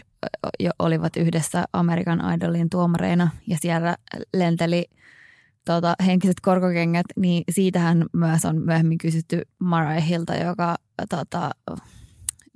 jo 0.60 0.70
olivat 0.78 1.16
yhdessä 1.16 1.64
American 1.72 2.34
Idolin 2.34 2.70
tuomareina 2.70 3.28
ja 3.46 3.56
siellä 3.60 3.96
lenteli 4.36 4.84
tota, 5.64 5.94
henkiset 6.06 6.40
korkokengät, 6.42 7.06
niin 7.16 7.44
siitähän 7.50 8.04
myös 8.12 8.44
on 8.44 8.62
myöhemmin 8.62 8.98
kysytty 8.98 9.42
Mariahilta, 9.58 10.34
joka 10.34 10.76
tota, 11.08 11.50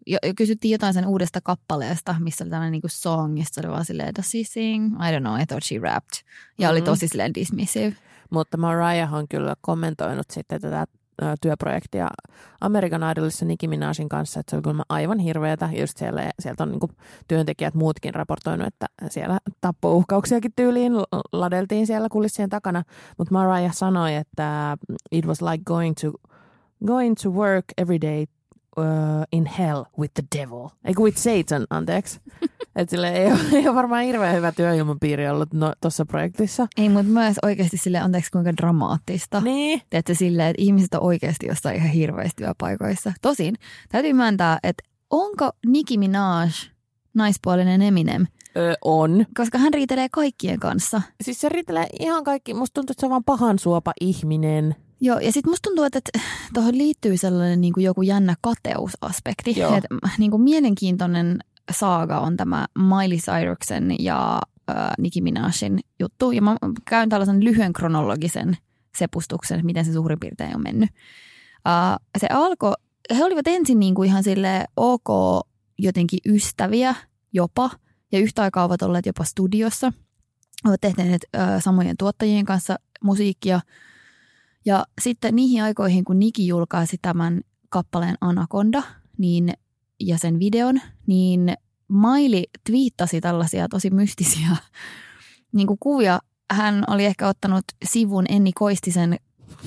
jo, 0.07 0.19
jo 0.27 0.33
kysyttiin 0.37 0.73
jotain 0.73 0.95
sen 0.95 1.07
uudesta 1.07 1.41
kappaleesta, 1.41 2.15
missä 2.19 2.45
oli 2.45 2.51
tällainen 2.51 2.73
niinku 2.73 2.89
song, 2.91 3.39
ja 3.39 3.45
oli 3.59 3.71
vaan 3.71 3.85
silleen, 3.85 4.15
does 4.15 4.31
she 4.31 4.39
sing? 4.45 4.95
I 4.95 5.17
don't 5.17 5.21
know, 5.21 5.41
I 5.41 5.47
thought 5.47 5.65
she 5.65 5.79
rapped. 5.79 6.11
Ja 6.19 6.69
mm-hmm. 6.69 6.71
oli 6.71 6.83
tosi 6.83 7.09
silleen 7.09 7.35
dismissive. 7.35 7.97
Mutta 8.31 8.57
Mariah 8.57 9.15
on 9.15 9.29
kyllä 9.29 9.55
kommentoinut 9.61 10.27
sitten 10.31 10.61
tätä 10.61 10.87
työprojektia 11.41 12.09
American 12.61 13.11
Idolissa 13.13 13.45
Nicki 13.45 13.69
Minajin 13.69 14.09
kanssa, 14.09 14.41
että 14.41 14.51
se 14.51 14.57
oli 14.57 14.63
kyllä 14.63 14.85
aivan 14.89 15.19
hirveätä. 15.19 15.69
Just 15.73 15.99
siellä, 15.99 16.31
sieltä 16.41 16.63
on 16.63 16.71
niin 16.71 16.97
työntekijät 17.29 17.75
muutkin 17.75 18.15
raportoinut, 18.15 18.67
että 18.67 18.87
siellä 19.09 19.39
tappouhkauksiakin 19.61 20.53
tyyliin 20.57 20.93
ladeltiin 21.33 21.87
siellä 21.87 22.09
kulissien 22.09 22.51
takana. 22.51 22.83
Mutta 23.19 23.35
Mariah 23.35 23.75
sanoi, 23.75 24.15
että 24.15 24.77
it 25.13 25.27
was 25.27 25.43
like 25.43 25.65
going 25.65 25.95
to, 26.01 26.13
going 26.87 27.15
to 27.23 27.31
work 27.31 27.65
every 27.79 28.01
day 28.01 28.27
uh, 28.77 29.25
in 29.33 29.47
hell 29.47 29.85
with 29.99 30.15
the 30.15 30.23
devil. 30.39 30.69
Eiku 30.85 31.05
with 31.05 31.19
Satan, 31.19 31.67
anteeksi. 31.71 32.21
Että 32.77 32.91
sille 32.91 33.13
ei 33.13 33.27
ole, 33.27 33.39
ei 33.53 33.69
ole 33.69 33.75
varmaan 33.75 34.05
hirveän 34.05 34.37
hyvä 34.37 34.53
työilmapiiri 34.53 35.29
ollut 35.29 35.53
no, 35.53 35.73
tuossa 35.81 36.07
projektissa. 36.07 36.67
Ei, 36.77 36.89
mutta 36.89 37.13
myös 37.13 37.37
oikeasti 37.43 37.77
sille 37.77 37.99
anteeksi 37.99 38.31
kuinka 38.31 38.57
dramaattista. 38.57 39.41
Niin. 39.41 39.83
Että 39.93 40.15
silleen, 40.15 40.49
että 40.49 40.63
ihmiset 40.63 40.95
on 40.95 41.03
oikeasti 41.03 41.47
jossain 41.47 41.77
ihan 41.77 41.89
hirveästi 41.89 42.43
työpaikoissa. 42.43 43.13
Tosin 43.23 43.55
täytyy 43.89 44.13
myöntää, 44.13 44.59
että 44.63 44.83
onko 45.11 45.51
Nicki 45.67 45.99
Minaj 45.99 46.51
naispuolinen 47.15 47.83
Eminem? 47.83 48.27
Öö, 48.57 48.75
on. 48.85 49.27
Koska 49.37 49.59
hän 49.59 49.75
riitelee 49.75 50.09
kaikkien 50.13 50.61
kanssa. 50.61 51.03
Siis 51.21 51.41
se 51.41 51.49
riitelee 51.49 51.87
ihan 52.01 52.25
kaikki. 52.25 52.55
Musta 52.55 52.75
tuntuu, 52.75 52.93
että 52.93 53.01
se 53.01 53.07
on 53.07 53.11
vaan 53.11 53.25
pahan 53.25 53.59
suopa 53.59 53.93
ihminen. 54.01 54.77
Joo, 55.01 55.19
ja 55.19 55.33
sitten 55.33 55.51
musta 55.51 55.69
tuntuu, 55.69 55.85
että 55.85 56.01
tuohon 56.55 56.79
liittyy 56.79 57.17
sellainen 57.17 57.61
niin 57.61 57.73
kuin 57.73 57.85
joku 57.85 58.03
jännä 58.03 58.35
kateusaspekti. 58.41 59.61
Joo. 59.61 59.77
Et, 59.77 59.85
niin 60.19 60.31
kuin 60.31 60.43
mielenkiintoinen 60.43 61.39
saaga 61.71 62.21
on 62.21 62.37
tämä 62.37 62.67
Miley 62.79 63.19
Cyrusen 63.19 64.05
ja 64.05 64.41
äh, 64.71 64.77
Nicki 64.99 65.21
Minajin 65.21 65.81
juttu. 66.01 66.33
Ja 66.33 66.43
mä 66.43 66.57
käyn 66.85 67.09
tällaisen 67.09 67.45
lyhyen 67.45 67.73
kronologisen 67.73 68.57
sepustuksen, 68.99 69.67
miten 69.67 69.85
se 69.85 69.93
suurin 69.93 70.21
piirtein 70.21 70.57
on 70.57 70.63
mennyt. 70.63 70.91
Äh, 71.69 71.99
se 72.19 72.27
alkoi, 72.31 72.73
he 73.17 73.25
olivat 73.25 73.47
ensin 73.47 73.79
niin 73.79 73.95
kuin 73.95 74.09
ihan 74.09 74.23
sille 74.23 74.65
ok 74.77 75.09
jotenkin 75.79 76.19
ystäviä 76.27 76.95
jopa, 77.33 77.71
ja 78.13 78.19
yhtä 78.19 78.43
aikaa 78.43 78.65
ovat 78.65 78.83
olleet 78.83 79.07
jopa 79.07 79.25
studiossa. 79.25 79.93
Ovat 80.65 80.81
tehneet 80.81 81.25
äh, 81.37 81.63
samojen 81.63 81.97
tuottajien 81.97 82.45
kanssa 82.45 82.77
musiikkia. 83.05 83.61
Ja 84.67 84.85
sitten 85.01 85.37
niihin 85.37 85.63
aikoihin, 85.63 86.05
kun 86.05 86.19
Niki 86.19 86.47
julkaisi 86.47 86.97
tämän 87.03 87.41
kappaleen 87.69 88.17
Anaconda, 88.21 88.83
niin 89.19 89.53
ja 90.01 90.19
sen 90.19 90.39
videon, 90.39 90.81
niin 91.07 91.55
Maili 91.89 92.45
twiittasi 92.67 93.21
tällaisia 93.21 93.69
tosi 93.69 93.91
mystisiä 93.91 94.49
niin 95.57 95.67
kuin 95.67 95.79
kuvia. 95.81 96.19
Hän 96.51 96.85
oli 96.87 97.05
ehkä 97.05 97.29
ottanut 97.29 97.65
sivun 97.85 98.25
Enni 98.29 98.53
Koistisen 98.53 99.17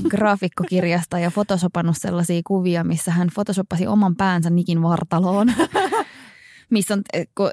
graafikkokirjasta 0.09 1.19
ja 1.19 1.31
photosopannut 1.31 1.95
sellaisia 1.99 2.41
kuvia, 2.47 2.83
missä 2.83 3.11
hän 3.11 3.29
photoshopasi 3.33 3.87
oman 3.87 4.15
päänsä 4.15 4.49
Nikin 4.49 4.81
vartaloon. 4.81 5.47
missä 6.69 6.93
on, 6.93 7.01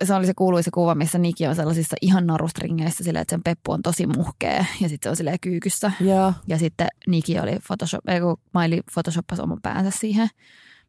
se 0.04 0.14
oli 0.14 0.26
se 0.26 0.34
kuuluisa 0.34 0.70
kuva, 0.74 0.94
missä 0.94 1.18
Niki 1.18 1.46
on 1.46 1.56
sellaisissa 1.56 1.96
ihan 2.00 2.26
narustringeissä 2.26 3.04
sillä, 3.04 3.20
että 3.20 3.32
sen 3.32 3.42
peppu 3.42 3.72
on 3.72 3.82
tosi 3.82 4.06
muhkea 4.06 4.64
ja 4.80 4.88
sitten 4.88 4.98
se 5.02 5.10
on 5.10 5.16
silleen 5.16 5.40
kyykyssä. 5.40 5.92
Ja, 6.00 6.32
ja 6.46 6.58
sitten 6.58 6.88
Niki 7.06 7.38
oli 7.38 7.58
Photoshop, 7.66 8.08
ei 8.08 8.20
kun 8.20 8.36
Maili 8.54 8.80
photoshoppasi 8.94 9.42
oman 9.42 9.58
päänsä 9.62 9.98
siihen. 9.98 10.28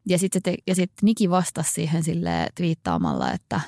Ja 0.10 0.18
sitten 0.18 0.42
sit 0.74 0.92
Niki 1.02 1.30
vastasi 1.30 1.74
siihen 1.74 2.04
sille 2.04 2.48
twiittaamalla, 2.56 3.32
että 3.32 3.62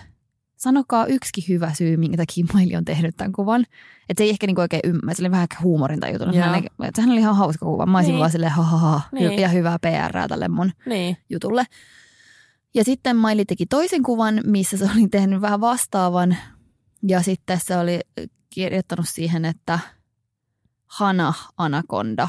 sanokaa 0.59 1.05
yksikin 1.05 1.43
hyvä 1.47 1.73
syy, 1.73 1.97
minkä 1.97 2.17
takia 2.17 2.45
Maili 2.53 2.75
on 2.75 2.85
tehnyt 2.85 3.17
tämän 3.17 3.31
kuvan. 3.31 3.65
Että 4.09 4.21
se 4.21 4.23
ei 4.23 4.29
ehkä 4.29 4.47
niinku 4.47 4.61
oikein 4.61 4.81
ymmärrä, 4.83 5.13
se 5.13 5.21
oli 5.23 5.31
vähän 5.31 5.43
ehkä 5.43 5.57
huumorintajutunut. 5.63 6.35
Hän, 6.35 6.63
että 6.83 7.01
hän 7.01 7.11
oli 7.11 7.19
ihan 7.19 7.35
hauska 7.35 7.65
kuva. 7.65 7.85
Mä 7.85 7.97
olisin 7.97 8.11
niin. 8.11 8.19
vaan 8.19 8.31
silleen, 8.31 8.51
ha, 8.51 8.63
ha, 8.63 8.77
ha 8.77 9.01
niin. 9.11 9.39
ja 9.39 9.49
hyvää 9.49 9.79
PR 9.79 10.27
tälle 10.27 10.47
mun 10.47 10.71
niin. 10.85 11.17
jutulle. 11.29 11.65
Ja 12.73 12.83
sitten 12.83 13.15
Maili 13.15 13.45
teki 13.45 13.65
toisen 13.65 14.03
kuvan, 14.03 14.41
missä 14.45 14.77
se 14.77 14.89
oli 14.95 15.07
tehnyt 15.07 15.41
vähän 15.41 15.61
vastaavan. 15.61 16.37
Ja 17.03 17.21
sitten 17.21 17.59
se 17.63 17.77
oli 17.77 17.99
kirjoittanut 18.49 19.05
siihen, 19.09 19.45
että 19.45 19.79
Hana 20.85 21.33
Anaconda 21.57 22.27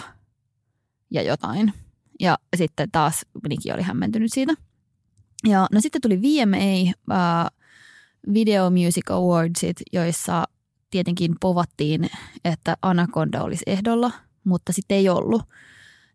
ja 1.11 1.23
jotain. 1.23 1.73
Ja 2.21 2.39
sitten 2.57 2.91
taas 2.91 3.27
Niki 3.49 3.73
oli 3.73 3.83
hämmentynyt 3.83 4.33
siitä. 4.33 4.55
Ja 5.49 5.67
no 5.73 5.81
sitten 5.81 6.01
tuli 6.01 6.23
VMA, 6.23 6.93
uh, 7.11 7.59
Video 8.35 8.71
Music 8.71 9.11
Awardsit, 9.11 9.77
joissa 9.93 10.45
tietenkin 10.91 11.35
povattiin, 11.41 12.11
että 12.45 12.77
Anaconda 12.83 13.43
olisi 13.43 13.63
ehdolla, 13.67 14.11
mutta 14.45 14.73
sitten 14.73 14.97
ei 14.97 15.09
ollut. 15.09 15.43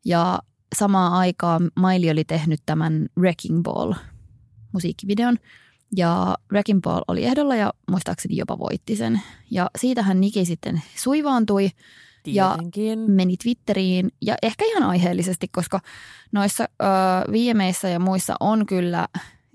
Ja 0.05 0.39
samaan 0.75 1.13
aikaan 1.13 1.72
Miley 1.79 2.12
oli 2.12 2.24
tehnyt 2.24 2.60
tämän 2.65 3.05
Wrecking 3.20 3.63
Ball 3.63 3.94
musiikkivideon. 4.75 5.38
Ja 5.96 6.36
Wrecking 6.51 6.82
Ball 6.82 7.01
oli 7.08 7.25
ehdolla 7.25 7.55
ja 7.55 7.74
muistaakseni 7.91 8.38
jopa 8.38 8.60
voitti 8.60 8.96
sen. 8.96 9.22
Ja 9.51 9.70
siitähän 9.77 10.22
Niki 10.22 10.46
sitten 10.46 10.82
suivaantui– 10.96 11.70
Tietenkin. 12.34 13.01
Ja 13.01 13.08
meni 13.08 13.38
Twitteriin 13.38 14.12
ja 14.22 14.36
ehkä 14.44 14.65
ihan 14.65 14.84
aiheellisesti, 14.84 15.48
koska 15.48 15.79
noissa 16.32 16.63
ö, 16.63 16.86
VMeissä 17.32 17.89
ja 17.89 18.00
muissa 18.00 18.36
on 18.39 18.65
kyllä, 18.65 19.08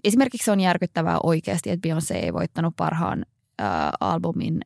esimerkiksi 0.04 0.50
on 0.50 0.60
järkyttävää 0.60 1.18
oikeasti, 1.22 1.70
että 1.70 1.88
Beyoncé 1.88 2.16
ei 2.16 2.32
voittanut 2.32 2.76
parhaan 2.76 3.26
ö, 3.60 3.64
albumin 4.00 4.60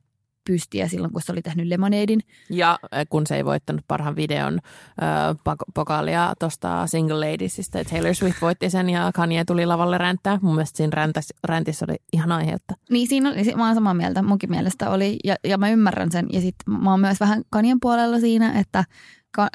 pystiä 0.44 0.88
silloin, 0.88 1.12
kun 1.12 1.22
se 1.22 1.32
oli 1.32 1.42
tehnyt 1.42 1.66
Lemonadein. 1.66 2.20
Ja 2.50 2.78
kun 3.08 3.26
se 3.26 3.36
ei 3.36 3.44
voittanut 3.44 3.84
parhaan 3.88 4.16
videon 4.16 4.58
äh, 5.02 5.56
pokaalia 5.74 6.34
tuosta 6.38 6.86
Single 6.86 7.30
Ladiesista, 7.30 7.84
Taylor 7.84 8.14
Swift 8.14 8.42
voitti 8.42 8.70
sen 8.70 8.90
ja 8.90 9.10
Kanye 9.14 9.44
tuli 9.44 9.66
lavalle 9.66 9.98
ränttää. 9.98 10.38
Mun 10.42 10.54
mielestä 10.54 10.76
siinä 10.76 10.92
räntäs, 10.94 11.28
räntissä 11.44 11.86
oli 11.88 11.96
ihan 12.12 12.32
aihetta. 12.32 12.74
Niin 12.90 13.08
siinä 13.08 13.30
oli, 13.30 13.54
mä 13.56 13.66
oon 13.66 13.74
samaa 13.74 13.94
mieltä, 13.94 14.22
munkin 14.22 14.50
mielestä 14.50 14.90
oli 14.90 15.16
ja, 15.24 15.36
ja 15.44 15.58
mä 15.58 15.70
ymmärrän 15.70 16.12
sen. 16.12 16.26
Ja 16.32 16.40
sitten 16.40 16.74
mä 16.74 16.90
oon 16.90 17.00
myös 17.00 17.20
vähän 17.20 17.42
Kanien 17.50 17.80
puolella 17.80 18.20
siinä, 18.20 18.60
että 18.60 18.84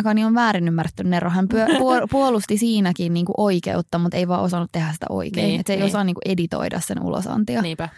Kani 0.04 0.26
on 0.26 0.36
väärin 0.36 0.68
ymmärretty 0.68 1.04
Nero. 1.04 1.30
Hän 1.30 1.48
puolusti 2.12 2.58
siinäkin 2.58 3.14
niin 3.14 3.26
kuin 3.26 3.36
oikeutta, 3.38 3.98
mutta 3.98 4.18
ei 4.18 4.28
vaan 4.28 4.42
osannut 4.42 4.72
tehdä 4.72 4.94
sitä 4.94 5.06
oikein. 5.10 5.48
Niin, 5.48 5.60
että 5.60 5.70
se 5.70 5.74
ei 5.74 5.80
niin. 5.80 5.88
osaa 5.88 6.04
niin 6.04 6.16
kuin 6.16 6.32
editoida 6.32 6.80
sen 6.80 7.04
ulosantia. 7.04 7.62
Niinpä. 7.62 7.90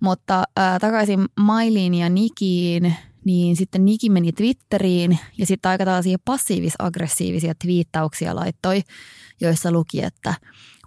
Mutta 0.00 0.44
äh, 0.58 0.80
takaisin 0.80 1.26
Mailiin 1.40 1.94
ja 1.94 2.08
Nikiin, 2.08 2.94
niin 3.24 3.56
sitten 3.56 3.84
Niki 3.84 4.10
meni 4.10 4.32
Twitteriin 4.32 5.18
ja 5.38 5.46
sitten 5.46 5.70
aika 5.70 5.84
tällaisia 5.84 6.18
passiivis-aggressiivisia 6.24 7.54
twiittauksia 7.62 8.36
laittoi, 8.36 8.82
joissa 9.40 9.72
luki, 9.72 10.02
että 10.02 10.34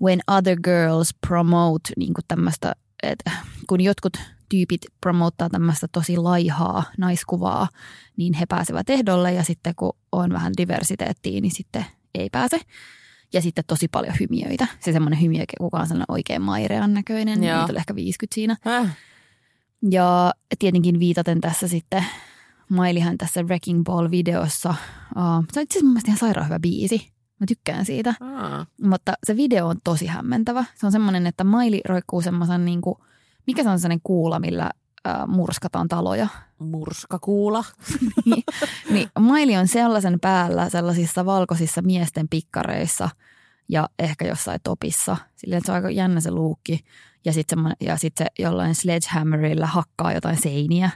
when 0.02 0.20
other 0.28 0.60
girls 0.62 1.14
promote 1.28 1.94
niin 1.98 2.14
kuin 2.14 2.26
tämmöistä, 2.28 2.74
että 3.04 3.32
kun 3.68 3.82
jotkut 3.82 4.18
tyypit 4.50 4.82
promottaa 5.02 5.50
tämmöistä 5.50 5.88
tosi 5.92 6.18
laihaa 6.18 6.84
naiskuvaa, 6.98 7.68
niin 8.18 8.34
he 8.34 8.46
pääsevät 8.46 8.90
ehdolle 8.90 9.34
ja 9.34 9.44
sitten 9.44 9.76
kun 9.76 9.98
on 10.12 10.34
vähän 10.34 10.54
diversiteettiä, 10.58 11.42
niin 11.42 11.56
sitten 11.56 11.86
ei 12.16 12.30
pääse. 12.32 12.60
Ja 13.34 13.42
sitten 13.42 13.64
tosi 13.68 13.88
paljon 13.88 14.16
hymiöitä. 14.20 14.68
Se 14.80 14.92
semmoinen 14.92 15.22
hymiö, 15.22 15.44
kuka 15.58 15.80
on 15.80 15.88
sellainen 15.88 16.06
oikein 16.16 16.42
mairean 16.42 16.94
näköinen. 16.94 17.44
Joo. 17.44 17.58
Niitä 17.58 17.74
oli 17.74 17.80
ehkä 17.80 17.96
50 17.96 18.36
siinä. 18.36 18.58
Äh. 18.68 18.98
Ja 19.92 20.34
tietenkin 20.60 21.00
viitaten 21.00 21.42
tässä 21.42 21.68
sitten 21.68 22.06
Mailihan 22.70 23.18
tässä 23.18 23.44
Wrecking 23.44 23.84
Ball-videossa. 23.84 24.70
Uh, 24.70 25.46
se 25.52 25.60
on 25.60 25.64
itse 25.64 25.80
asiassa 25.80 25.84
mun 25.84 25.94
mielestä 25.94 26.10
ihan 26.10 26.20
sairaan 26.20 26.48
hyvä 26.48 26.60
biisi. 26.60 27.12
Mä 27.40 27.46
tykkään 27.48 27.86
siitä. 27.86 28.14
Aa. 28.20 28.66
Mutta 28.82 29.14
se 29.24 29.38
video 29.38 29.68
on 29.68 29.78
tosi 29.84 30.06
hämmentävä. 30.06 30.66
Se 30.76 30.86
on 30.86 30.92
semmoinen, 30.92 31.28
että 31.28 31.44
Maili 31.44 31.82
roikkuu 31.86 32.22
semmoisen 32.22 32.66
niin 32.66 32.82
kuin, 32.82 32.96
mikä 33.48 33.64
se 33.64 33.70
on 33.70 33.80
semmoinen 33.80 34.02
kuula, 34.04 34.40
millä 34.40 34.72
uh, 35.08 35.28
murskataan 35.28 35.88
taloja. 35.88 36.28
Murskakuula. 36.60 37.64
niin, 38.26 38.44
niin 38.90 39.10
Maili 39.20 39.58
on 39.58 39.68
sellaisen 39.68 40.20
päällä 40.20 40.70
sellaisissa 40.70 41.26
valkoisissa 41.26 41.82
miesten 41.82 42.30
pikkareissa 42.30 43.10
ja 43.70 43.90
ehkä 44.00 44.26
jossain 44.26 44.60
topissa. 44.64 45.18
Silleen, 45.36 45.62
se 45.66 45.72
on 45.72 45.76
aika 45.76 45.90
jännä 45.90 46.20
se 46.20 46.32
luukki 46.32 46.86
ja 47.26 47.34
sitten 47.34 47.60
ja 47.80 47.98
sit 47.98 48.18
se 48.18 48.26
jollain 48.40 48.76
sledgehammerilla 48.76 49.68
hakkaa 49.68 50.14
jotain 50.14 50.42
seiniä. 50.42 50.90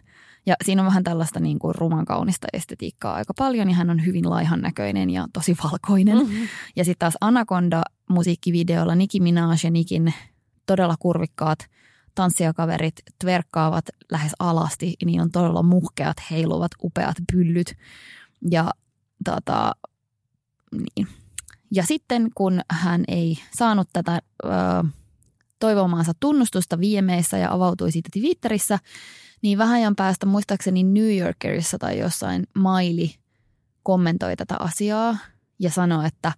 Ja 0.46 0.56
siinä 0.66 0.82
on 0.82 0.86
vähän 0.86 1.04
tällaista 1.04 1.40
niin 1.40 1.60
kuin 1.60 1.76
ruman 1.76 2.06
kaunista 2.06 2.48
estetiikkaa 2.54 3.16
aika 3.16 3.34
paljon 3.38 3.70
ja 3.70 3.76
hän 3.76 3.90
on 3.90 4.06
hyvin 4.06 4.30
laihan 4.30 4.62
näköinen 4.62 5.10
ja 5.10 5.28
tosi 5.34 5.56
valkoinen. 5.64 6.18
Mm-hmm. 6.18 6.48
Ja 6.76 6.86
sitten 6.86 7.00
taas 7.00 7.18
Anaconda 7.22 7.82
musiikkivideolla 8.10 8.96
Nicki 8.96 9.20
Minaj 9.20 9.58
ja 9.64 9.72
Nikin 9.72 10.14
todella 10.66 10.96
kurvikkaat 11.00 11.60
tanssijakaverit 12.16 12.96
tverkkaavat 13.20 13.86
lähes 14.12 14.32
alasti. 14.40 14.94
Niin 15.06 15.22
on 15.22 15.32
todella 15.32 15.64
muhkeat, 15.64 16.18
heiluvat, 16.32 16.72
upeat 16.84 17.16
pyllyt. 17.32 17.76
Ja, 18.52 18.72
tota, 19.26 19.72
niin. 20.72 21.08
ja 21.72 21.84
sitten 21.84 22.30
kun 22.36 22.62
hän 22.72 23.04
ei 23.08 23.38
saanut 23.58 23.90
tätä 23.94 24.22
ö, 24.46 24.50
toivomaansa 25.60 26.12
tunnustusta 26.20 26.80
viemeissä 26.80 27.38
ja 27.38 27.54
avautui 27.54 27.92
siitä 27.92 28.10
Twitterissä, 28.14 28.80
niin 29.42 29.58
vähän 29.58 29.76
ajan 29.76 29.96
päästä 29.96 30.26
muistaakseni 30.26 30.84
New 30.84 31.18
Yorkerissa 31.18 31.78
tai 31.78 32.00
jossain 32.00 32.44
maili 32.54 33.16
kommentoi 33.84 34.36
tätä 34.36 34.56
asiaa 34.60 35.18
ja 35.60 35.70
sanoi, 35.70 36.08
että 36.08 36.32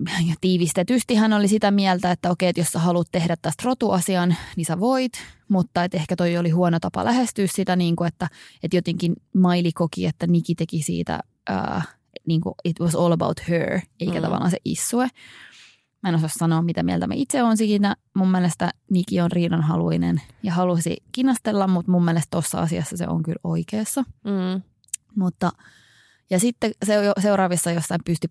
ja 0.00 0.34
tiivistetysti 0.40 1.14
hän 1.14 1.32
oli 1.32 1.48
sitä 1.48 1.70
mieltä, 1.70 2.10
että 2.10 2.30
okei, 2.30 2.48
että 2.48 2.60
jos 2.60 2.68
sä 2.68 2.78
haluat 2.78 3.08
tehdä 3.12 3.36
tästä 3.42 3.62
rotuasian, 3.64 4.36
niin 4.56 4.64
sä 4.64 4.80
voit, 4.80 5.12
mutta 5.48 5.84
että 5.84 5.96
ehkä 5.96 6.16
toi 6.16 6.36
oli 6.36 6.50
huono 6.50 6.80
tapa 6.80 7.04
lähestyä 7.04 7.46
sitä, 7.46 7.76
niin 7.76 7.96
kuin 7.96 8.08
että, 8.08 8.28
että 8.62 8.76
jotenkin 8.76 9.12
Maili 9.34 9.72
koki, 9.72 10.06
että 10.06 10.26
Niki 10.26 10.54
teki 10.54 10.82
siitä, 10.82 11.20
uh, 11.50 11.82
niin 12.26 12.40
kuin 12.40 12.54
it 12.64 12.80
was 12.80 12.94
all 12.94 13.12
about 13.12 13.48
her, 13.48 13.80
eikä 14.00 14.18
mm. 14.18 14.22
tavallaan 14.22 14.50
se 14.50 14.58
issue. 14.64 15.08
Mä 16.02 16.08
en 16.08 16.14
osaa 16.14 16.28
sanoa, 16.38 16.62
mitä 16.62 16.82
mieltä 16.82 17.06
mä 17.06 17.14
itse 17.14 17.42
on 17.42 17.56
siinä. 17.56 17.96
Mun 18.14 18.30
mielestä 18.30 18.70
Niki 18.90 19.20
on 19.20 19.32
riidanhaluinen 19.32 20.22
ja 20.42 20.52
halusi 20.52 20.96
kinastella, 21.12 21.66
mutta 21.66 21.90
mun 21.90 22.04
mielestä 22.04 22.28
tuossa 22.30 22.58
asiassa 22.58 22.96
se 22.96 23.08
on 23.08 23.22
kyllä 23.22 23.40
oikeassa. 23.44 24.04
Mm. 24.24 24.62
Mutta, 25.16 25.52
ja 26.30 26.38
sitten 26.38 26.72
seuraavissa 27.20 27.70
jossain 27.70 28.00
pysti, 28.04 28.28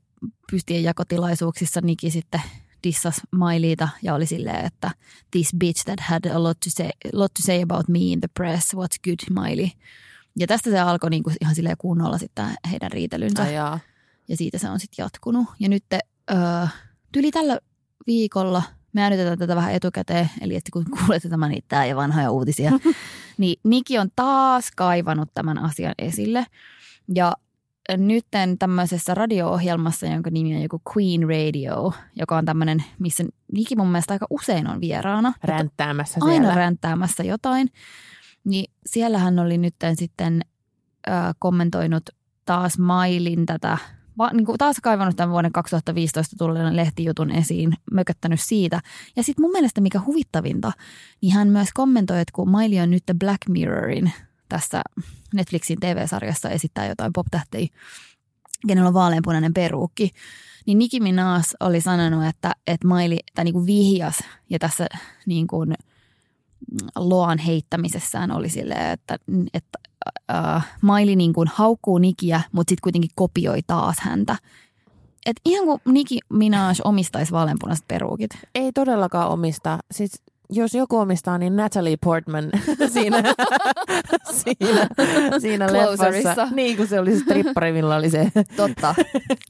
pystien 0.52 0.84
jakotilaisuuksissa 0.84 1.82
Niki 1.84 2.12
sitten 2.12 2.42
dissas 2.84 3.22
Mailiita 3.32 3.90
ja 4.02 4.14
oli 4.14 4.26
silleen, 4.26 4.66
että 4.66 4.92
this 5.32 5.50
bitch 5.58 5.86
that 5.86 6.00
had 6.00 6.26
a 6.26 6.44
lot 6.44 6.60
to 6.60 6.70
say, 6.70 6.90
lot 7.14 7.34
to 7.34 7.42
say 7.46 7.62
about 7.62 7.88
me 7.88 8.00
in 8.00 8.20
the 8.20 8.30
press, 8.34 8.74
what's 8.76 9.00
good 9.04 9.42
Miley. 9.44 9.70
Ja 10.40 10.48
tästä 10.48 10.70
se 10.70 10.80
alkoi 10.80 11.10
niinku 11.10 11.32
ihan 11.42 11.56
silleen 11.56 11.78
kunnolla 11.78 12.18
sitten 12.18 12.46
heidän 12.72 12.92
riitelynsä. 12.92 13.44
Ai 13.44 13.56
jaa. 13.56 13.80
Ja 14.28 14.38
siitä 14.38 14.58
se 14.58 14.70
on 14.70 14.80
sitten 14.80 15.04
jatkunut. 15.04 15.48
Ja 15.60 15.70
nyt 15.70 15.84
öö, 15.94 16.38
tyli 17.12 17.32
tällä 17.32 17.60
viikolla, 18.08 18.64
me 18.94 19.02
äänitetään 19.02 19.38
tätä 19.38 19.56
vähän 19.56 19.74
etukäteen, 19.74 20.30
eli 20.42 20.56
että 20.56 20.70
kun 20.74 20.86
kuulette 21.00 21.30
tämän 21.30 21.50
niin 21.50 21.64
tää 21.68 21.86
ja 21.86 21.96
vanhoja 21.96 22.32
uutisia, 22.32 22.72
niin 23.38 23.60
Niki 23.64 24.00
on 24.00 24.10
taas 24.16 24.72
kaivannut 24.76 25.30
tämän 25.34 25.58
asian 25.58 25.96
esille. 25.98 26.46
Ja 27.16 27.34
nytten 27.98 28.58
tämmöisessä 28.58 29.14
radio-ohjelmassa, 29.14 30.06
jonka 30.06 30.30
nimi 30.30 30.56
on 30.56 30.62
joku 30.62 30.82
Queen 30.96 31.22
Radio, 31.22 31.94
joka 32.16 32.38
on 32.38 32.46
tämmöinen, 32.46 32.84
missä 33.00 33.24
Niki 33.52 33.76
mun 33.76 33.88
mielestä 33.88 34.14
aika 34.14 34.28
usein 34.30 34.68
on 34.68 34.82
vieraana. 34.82 35.34
Ränttäämässä 35.44 36.18
Aina 36.22 36.36
siellä. 36.36 36.56
ränttäämässä 36.56 37.24
jotain. 37.24 37.70
Niin 38.44 38.72
siellähän 38.86 39.40
oli 39.40 39.58
nytten 39.58 39.96
sitten 39.96 40.42
ö, 41.08 41.12
kommentoinut 41.40 42.04
taas 42.46 42.80
Mailin 42.80 43.46
tätä, 43.46 43.78
va, 44.18 44.30
niin 44.34 44.46
kuin 44.46 44.58
taas 44.58 44.78
kaivannut 44.84 45.16
tämän 45.16 45.32
vuoden 45.32 45.52
2015 45.52 46.36
tulleen 46.40 46.76
lehtijutun 46.76 47.32
esiin, 47.32 47.74
mököttänyt 47.92 48.42
siitä. 48.42 48.82
Ja 49.16 49.24
sitten 49.24 49.44
mun 49.44 49.52
mielestä 49.52 49.82
mikä 49.82 50.02
huvittavinta, 50.06 50.72
niin 51.22 51.34
hän 51.34 51.48
myös 51.48 51.68
kommentoi, 51.74 52.20
että 52.20 52.32
kun 52.36 52.50
Maili 52.50 52.80
on 52.80 52.92
nyt 52.92 53.04
Black 53.20 53.42
Mirrorin 53.50 54.12
tässä 54.50 54.82
Netflixin 55.34 55.80
TV-sarjassa 55.80 56.50
esittää 56.50 56.88
jotain 56.88 57.14
pop-tähtejä, 57.14 57.68
kenellä 58.68 58.88
on 58.88 58.94
vaaleanpunainen 58.94 59.54
peruukki, 59.54 60.10
niin 60.66 60.78
Nicki 60.78 61.00
Minaj 61.00 61.42
oli 61.60 61.82
sanonut, 61.82 62.26
että, 62.26 62.52
että 62.68 62.88
Maili, 62.88 63.20
tai 63.36 63.46
niin 63.46 63.54
kuin 63.54 63.66
vihjas, 63.66 64.16
ja 64.50 64.60
tässä 64.60 64.88
niin 65.26 65.48
kuin 65.48 65.74
loan 66.96 67.38
heittämisessään 67.38 68.32
oli 68.32 68.50
silleen, 68.50 68.92
että, 68.92 69.18
että 69.54 69.80
äh, 70.32 70.76
Maili 70.82 71.16
niin 71.16 71.34
kuin 71.34 71.50
haukkuu 71.54 71.98
Nikiä, 71.98 72.42
mutta 72.52 72.72
sitten 72.72 72.84
kuitenkin 72.84 73.12
kopioi 73.16 73.62
taas 73.68 73.96
häntä. 74.00 74.36
Et 75.26 75.36
ihan 75.46 75.66
kuin 75.66 75.82
Nicki 75.86 76.20
Minaj 76.30 76.76
omistaisi 76.84 77.32
vaaleanpunaiset 77.32 77.88
peruukit. 77.88 78.32
Ei 78.56 78.72
todellakaan 78.72 79.30
omista. 79.30 79.80
Siis 79.92 80.22
jos 80.56 80.74
joku 80.74 80.98
omistaa, 80.98 81.38
niin 81.38 81.56
Natalie 81.56 81.98
Portman 82.04 82.44
siinä, 82.94 83.24
siinä, 84.44 84.88
siinä 85.40 85.68
leffassa. 85.74 86.48
Niin 86.52 86.78
kuin 86.78 86.88
se 86.88 87.00
oli 87.00 87.12
se 87.12 87.20
strippari, 87.20 87.72
millä 87.72 87.96
oli 87.96 88.10
se. 88.10 88.32
Totta, 88.56 88.96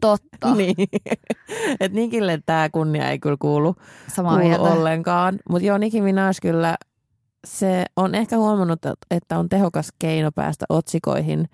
totta. 0.01 0.55
niin. 0.57 0.75
Et 1.79 1.93
Nikille 1.93 2.39
tämä 2.45 2.69
kunnia 2.69 3.09
ei 3.09 3.19
kyllä 3.19 3.37
kuulu, 3.39 3.75
Samaa 4.15 4.31
kuulu 4.37 4.47
mieltä. 4.47 4.63
ollenkaan. 4.63 5.39
Mutta 5.49 5.65
joo, 5.65 5.77
Nicki 5.77 6.01
Minaj 6.01 6.33
kyllä, 6.41 6.75
se 7.47 7.85
on 7.95 8.15
ehkä 8.15 8.37
huomannut, 8.37 8.79
että 9.11 9.39
on 9.39 9.49
tehokas 9.49 9.89
keino 9.99 10.31
päästä 10.31 10.65
otsikoihin 10.69 11.49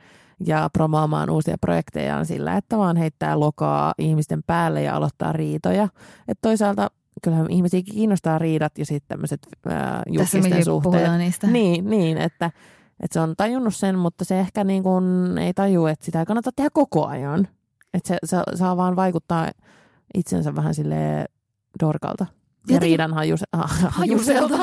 ja 0.45 0.69
promoamaan 0.73 1.29
uusia 1.29 1.57
projektejaan 1.61 2.25
sillä, 2.25 2.57
että 2.57 2.77
vaan 2.77 2.97
heittää 2.97 3.39
lokaa 3.39 3.93
ihmisten 3.97 4.43
päälle 4.47 4.81
ja 4.81 4.95
aloittaa 4.95 5.33
riitoja. 5.33 5.87
Et 6.27 6.37
toisaalta 6.41 6.91
kyllähän 7.23 7.51
ihmisiä 7.51 7.81
kiinnostaa 7.81 8.37
riidat 8.39 8.77
ja 8.77 8.85
sitten 8.85 9.07
tämmöiset 9.07 9.47
julkisten 10.07 10.65
suhteet. 10.65 11.17
niistä. 11.17 11.47
Niin, 11.47 11.89
niin 11.89 12.17
että, 12.17 12.45
että 12.99 13.13
se 13.13 13.19
on 13.19 13.33
tajunnut 13.37 13.75
sen, 13.75 13.99
mutta 13.99 14.25
se 14.25 14.39
ehkä 14.39 14.63
niin 14.63 14.83
kuin 14.83 15.37
ei 15.37 15.53
taju, 15.53 15.85
että 15.85 16.05
sitä 16.05 16.19
ei 16.19 16.25
kannata 16.25 16.51
tehdä 16.55 16.69
koko 16.73 17.05
ajan. 17.05 17.47
Että 17.93 18.07
se, 18.07 18.17
se 18.25 18.37
saa 18.55 18.77
vaan 18.77 18.95
vaikuttaa 18.95 19.51
itsensä 20.13 20.55
vähän 20.55 20.75
sille 20.75 21.25
dorkalta. 21.79 22.25
Ja 22.29 22.35
Jotenkin- 22.61 22.81
riidan 22.81 23.13
hajus, 23.13 23.43
Hajuselta. 23.89 24.57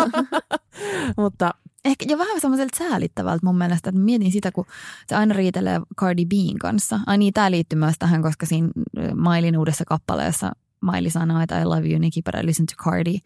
mutta 1.23 1.51
Ehkä, 1.87 2.05
ja 2.09 2.19
vähän 2.19 2.41
semmoiselta 2.41 2.79
säälittävältä 2.79 3.47
mun 3.47 3.59
mielestä, 3.59 3.89
että 3.91 4.01
mietin 4.01 4.33
sitä, 4.33 4.53
kun 4.53 4.65
se 5.07 5.15
aina 5.15 5.35
riitelee 5.35 5.81
Cardi 5.99 6.27
B:n 6.27 6.59
kanssa. 6.61 7.01
Ai 7.07 7.19
niin, 7.19 7.35
tämä 7.35 7.51
liittyy 7.51 7.79
myös 7.79 7.95
tähän, 7.99 8.23
koska 8.23 8.47
siinä 8.47 8.69
Mailin 9.15 9.59
uudessa 9.59 9.85
kappaleessa 9.85 10.53
Maili 10.87 11.11
sanoo, 11.11 11.41
että 11.41 11.61
I 11.61 11.65
love 11.65 11.89
you, 11.89 11.99
Nicki, 11.99 12.23
but 12.23 12.35
I 12.35 12.47
listen 12.47 12.67
to 12.67 12.85
Cardi. 12.85 13.19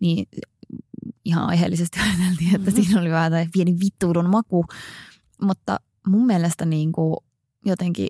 Niin 0.00 0.26
ihan 1.24 1.48
aiheellisesti 1.48 2.00
ajateltiin, 2.04 2.54
että 2.54 2.70
siinä 2.70 3.00
oli 3.00 3.10
vähän 3.10 3.32
pieni 3.52 3.76
vittuudun 3.80 4.30
maku. 4.30 4.64
Mutta 5.42 5.80
mun 6.06 6.26
mielestä 6.26 6.64
niin 6.64 6.92
kuin 6.92 7.16
jotenkin 7.66 8.08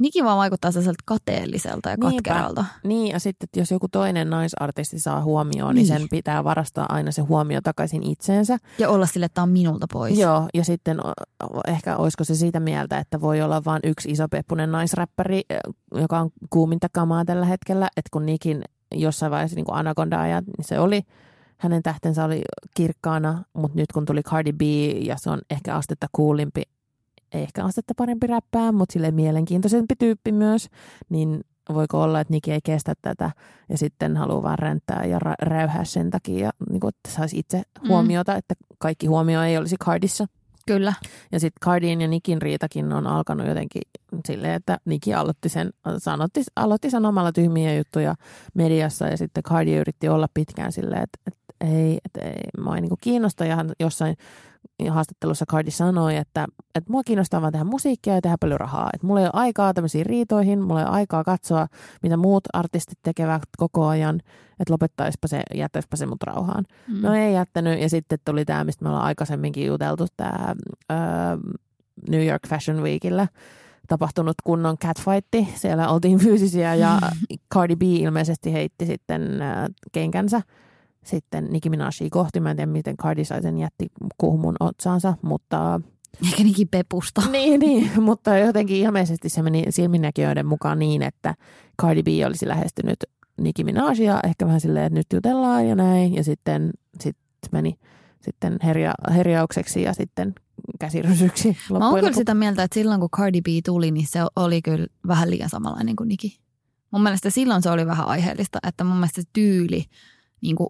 Nicki 0.00 0.24
vaan 0.24 0.38
vaikuttaa 0.38 0.70
sellaiselta 0.70 1.02
kateelliselta 1.04 1.90
ja 1.90 1.96
Niinpä. 1.96 2.10
katkeralta. 2.30 2.64
niin, 2.84 3.12
ja 3.12 3.18
sitten 3.20 3.46
että 3.46 3.60
jos 3.60 3.70
joku 3.70 3.88
toinen 3.88 4.30
naisartisti 4.30 4.98
saa 4.98 5.22
huomioon, 5.24 5.74
Niin. 5.74 5.88
niin 5.88 5.98
sen 6.00 6.08
pitää 6.10 6.44
varastaa 6.44 6.86
aina 6.88 7.12
se 7.12 7.22
huomio 7.22 7.60
takaisin 7.60 8.02
itseensä. 8.02 8.58
Ja 8.78 8.88
olla 8.90 9.06
sille, 9.06 9.26
että 9.26 9.34
tämä 9.34 9.42
on 9.42 9.48
minulta 9.48 9.86
pois. 9.92 10.18
Joo, 10.18 10.48
ja 10.54 10.64
sitten 10.64 10.98
ehkä 11.66 11.96
olisiko 11.96 12.24
se 12.24 12.34
siitä 12.34 12.60
mieltä, 12.60 12.98
että 12.98 13.20
voi 13.20 13.42
olla 13.42 13.64
vain 13.64 13.80
yksi 13.84 14.10
isopeppunen 14.10 14.72
naisräppäri, 14.72 15.42
ö, 15.52 15.56
joka 16.00 16.20
on 16.20 16.30
kuuminta 16.50 16.86
kamaa 16.92 17.24
tällä 17.24 17.46
hetkellä, 17.46 17.86
että 17.96 18.08
kun 18.12 18.26
Nikin 18.26 18.62
jossain 18.94 19.30
vaiheessa 19.32 19.56
niin 19.56 19.66
anaconda 19.70 20.20
ajat, 20.20 20.44
niin 20.46 20.64
se 20.64 20.78
oli, 20.80 21.02
hänen 21.58 21.82
tähtensä 21.82 22.24
oli 22.24 22.42
kirkkaana, 22.74 23.44
mutta 23.52 23.78
nyt 23.78 23.92
kun 23.92 24.04
tuli 24.04 24.22
Cardi 24.22 24.52
B 24.52 24.60
ja 25.04 25.16
se 25.18 25.30
on 25.30 25.38
ehkä 25.50 25.74
astetta 25.74 26.06
kuulimpi, 26.12 26.62
ehkä 27.32 27.64
astetta 27.64 27.94
parempi 27.96 28.26
räppää, 28.26 28.72
mutta 28.72 28.92
sille 28.92 29.10
mielenkiintoisempi 29.10 29.94
tyyppi 29.96 30.32
myös, 30.32 30.68
niin 31.08 31.40
voiko 31.74 32.02
olla, 32.02 32.20
että 32.20 32.32
Niki 32.32 32.52
ei 32.52 32.60
kestä 32.64 32.94
tätä 33.02 33.30
ja 33.68 33.78
sitten 33.78 34.16
haluaa 34.16 34.42
vaan 34.42 34.58
ränttää 34.58 35.04
ja 35.04 35.18
ra- 35.18 35.46
räyhää 35.46 35.84
sen 35.84 36.10
takia, 36.10 36.50
niin 36.70 36.80
kuin, 36.80 36.88
että 36.88 37.10
saisi 37.16 37.38
itse 37.38 37.62
huomiota, 37.88 38.36
että 38.36 38.54
kaikki 38.78 39.06
huomio 39.06 39.42
ei 39.42 39.58
olisi 39.58 39.76
Cardissa. 39.76 40.26
Kyllä. 40.66 40.92
Ja 41.32 41.40
sitten 41.40 41.60
Cardin 41.64 42.00
ja 42.00 42.08
Nikin 42.08 42.42
riitakin 42.42 42.92
on 42.92 43.06
alkanut 43.06 43.46
jotenkin 43.46 43.82
silleen, 44.26 44.54
että 44.54 44.78
Niki 44.84 45.14
aloitti 45.14 45.48
sen, 45.48 45.70
sanotti, 45.98 46.42
aloitti 46.56 46.90
sanomalla 46.90 47.32
tyhmiä 47.32 47.74
juttuja 47.74 48.14
mediassa 48.54 49.08
ja 49.08 49.16
sitten 49.16 49.42
Cardi 49.42 49.76
yritti 49.76 50.08
olla 50.08 50.26
pitkään 50.34 50.72
silleen, 50.72 51.02
että, 51.02 51.18
että 51.26 51.66
ei, 51.74 51.98
että 52.04 52.20
ei, 52.20 52.62
mua 52.64 52.74
ei 52.76 52.80
niin 52.80 52.90
kiinnosta 53.00 53.44
ja 53.44 53.56
hän 53.56 53.72
jossain 53.80 54.16
haastattelussa 54.90 55.46
Cardi 55.46 55.70
sanoi, 55.70 56.16
että, 56.16 56.46
että 56.74 56.92
mua 56.92 57.02
kiinnostaa 57.04 57.40
vaan 57.40 57.52
tehdä 57.52 57.64
musiikkia 57.64 58.14
ja 58.14 58.20
tehdä 58.20 58.36
paljon 58.40 58.60
rahaa. 58.60 58.90
Että 58.94 59.06
mulla 59.06 59.20
ei 59.20 59.26
ole 59.26 59.30
aikaa 59.34 59.74
tämmöisiin 59.74 60.06
riitoihin, 60.06 60.60
mulla 60.60 60.80
ei 60.80 60.86
ole 60.86 60.94
aikaa 60.94 61.24
katsoa, 61.24 61.66
mitä 62.02 62.16
muut 62.16 62.44
artistit 62.52 62.98
tekevät 63.02 63.42
koko 63.56 63.86
ajan, 63.86 64.20
että 64.60 64.72
lopettaispa 64.72 65.28
se, 65.28 65.42
jättäisipä 65.54 65.96
se 65.96 66.06
mut 66.06 66.22
rauhaan. 66.22 66.64
Mm. 66.88 67.02
No 67.02 67.14
ei 67.14 67.34
jättänyt 67.34 67.80
ja 67.80 67.90
sitten 67.90 68.18
tuli 68.24 68.44
tämä, 68.44 68.64
mistä 68.64 68.84
me 68.84 68.88
ollaan 68.88 69.06
aikaisemminkin 69.06 69.66
juteltu, 69.66 70.06
tämä 70.16 70.54
New 72.08 72.26
York 72.26 72.48
Fashion 72.48 72.82
Weekillä 72.82 73.28
tapahtunut 73.88 74.36
kunnon 74.44 74.78
catfightti. 74.78 75.48
Siellä 75.54 75.88
oltiin 75.88 76.18
fyysisiä 76.18 76.74
ja 76.74 76.98
Cardi 77.54 77.76
B 77.76 77.82
ilmeisesti 77.82 78.52
heitti 78.52 78.86
sitten 78.86 79.22
kenkänsä 79.92 80.42
sitten 81.04 81.48
Nicki 81.50 81.70
Minajia 81.70 82.10
kohti. 82.10 82.40
Mä 82.40 82.50
en 82.50 82.56
tiedä, 82.56 82.72
miten 82.72 82.96
Cardi 82.96 83.24
sai 83.24 83.42
sen 83.42 83.58
jätti 83.58 83.86
kuhmun 84.18 84.56
otsaansa, 84.60 85.14
mutta 85.22 85.80
Eikä 86.26 86.44
Nicki 86.44 86.66
pepusta. 86.66 87.22
niin, 87.32 87.60
niin, 87.60 88.02
mutta 88.02 88.38
jotenkin 88.38 88.76
ilmeisesti 88.76 89.28
se 89.28 89.42
meni 89.42 89.64
silminnäkijöiden 89.70 90.46
mukaan 90.46 90.78
niin, 90.78 91.02
että 91.02 91.34
Cardi 91.82 92.02
B 92.02 92.06
olisi 92.26 92.48
lähestynyt 92.48 93.04
Nicki 93.40 93.64
Minajia 93.64 94.20
ehkä 94.24 94.46
vähän 94.46 94.60
silleen, 94.60 94.86
että 94.86 94.98
nyt 94.98 95.06
jutellaan 95.12 95.68
ja 95.68 95.74
näin. 95.74 96.14
Ja 96.14 96.24
sitten 96.24 96.70
sit 97.00 97.16
meni 97.52 97.78
sitten 98.20 98.58
herja, 98.64 98.94
herjaukseksi 99.14 99.82
ja 99.82 99.94
sitten 99.94 100.34
käsirysyksi 100.80 101.56
Mä 101.78 101.88
oon 101.88 102.00
kyllä 102.00 102.12
sitä 102.12 102.34
mieltä, 102.34 102.62
että 102.62 102.74
silloin 102.74 103.00
kun 103.00 103.10
Cardi 103.10 103.40
B 103.40 103.46
tuli, 103.64 103.90
niin 103.90 104.06
se 104.06 104.20
oli 104.36 104.62
kyllä 104.62 104.86
vähän 105.06 105.30
liian 105.30 105.50
samanlainen 105.50 105.96
kuin 105.96 106.08
Nicki. 106.08 106.40
Mun 106.90 107.02
mielestä 107.02 107.30
silloin 107.30 107.62
se 107.62 107.70
oli 107.70 107.86
vähän 107.86 108.06
aiheellista, 108.06 108.58
että 108.66 108.84
mun 108.84 108.96
mielestä 108.96 109.22
se 109.22 109.28
tyyli, 109.32 109.84
niin 110.42 110.56
kuin 110.56 110.68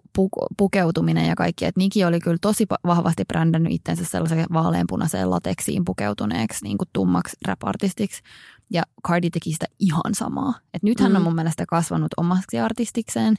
pukeutuminen 0.57 1.27
ja 1.27 1.35
kaikki, 1.35 1.65
että 1.65 1.79
Niki 1.79 2.05
oli 2.05 2.19
kyllä 2.19 2.37
tosi 2.41 2.65
vahvasti 2.85 3.25
brändännyt 3.25 3.73
itsensä 3.73 4.05
sellaiseen 4.05 4.45
vaaleanpunaiseen 4.53 5.29
lateksiin 5.29 5.85
pukeutuneeksi 5.85 6.63
niin 6.63 6.77
kuin 6.77 6.89
tummaksi 6.93 7.37
rap-artistiksi. 7.47 8.21
Ja 8.69 8.83
Cardi 9.07 9.29
teki 9.29 9.51
sitä 9.51 9.65
ihan 9.79 10.15
samaa. 10.15 10.53
Et 10.73 10.83
nyt 10.83 10.99
hän 10.99 11.11
mm. 11.11 11.15
on 11.15 11.21
mun 11.21 11.35
mielestä 11.35 11.65
kasvanut 11.65 12.11
omaksi 12.17 12.59
artistikseen. 12.59 13.35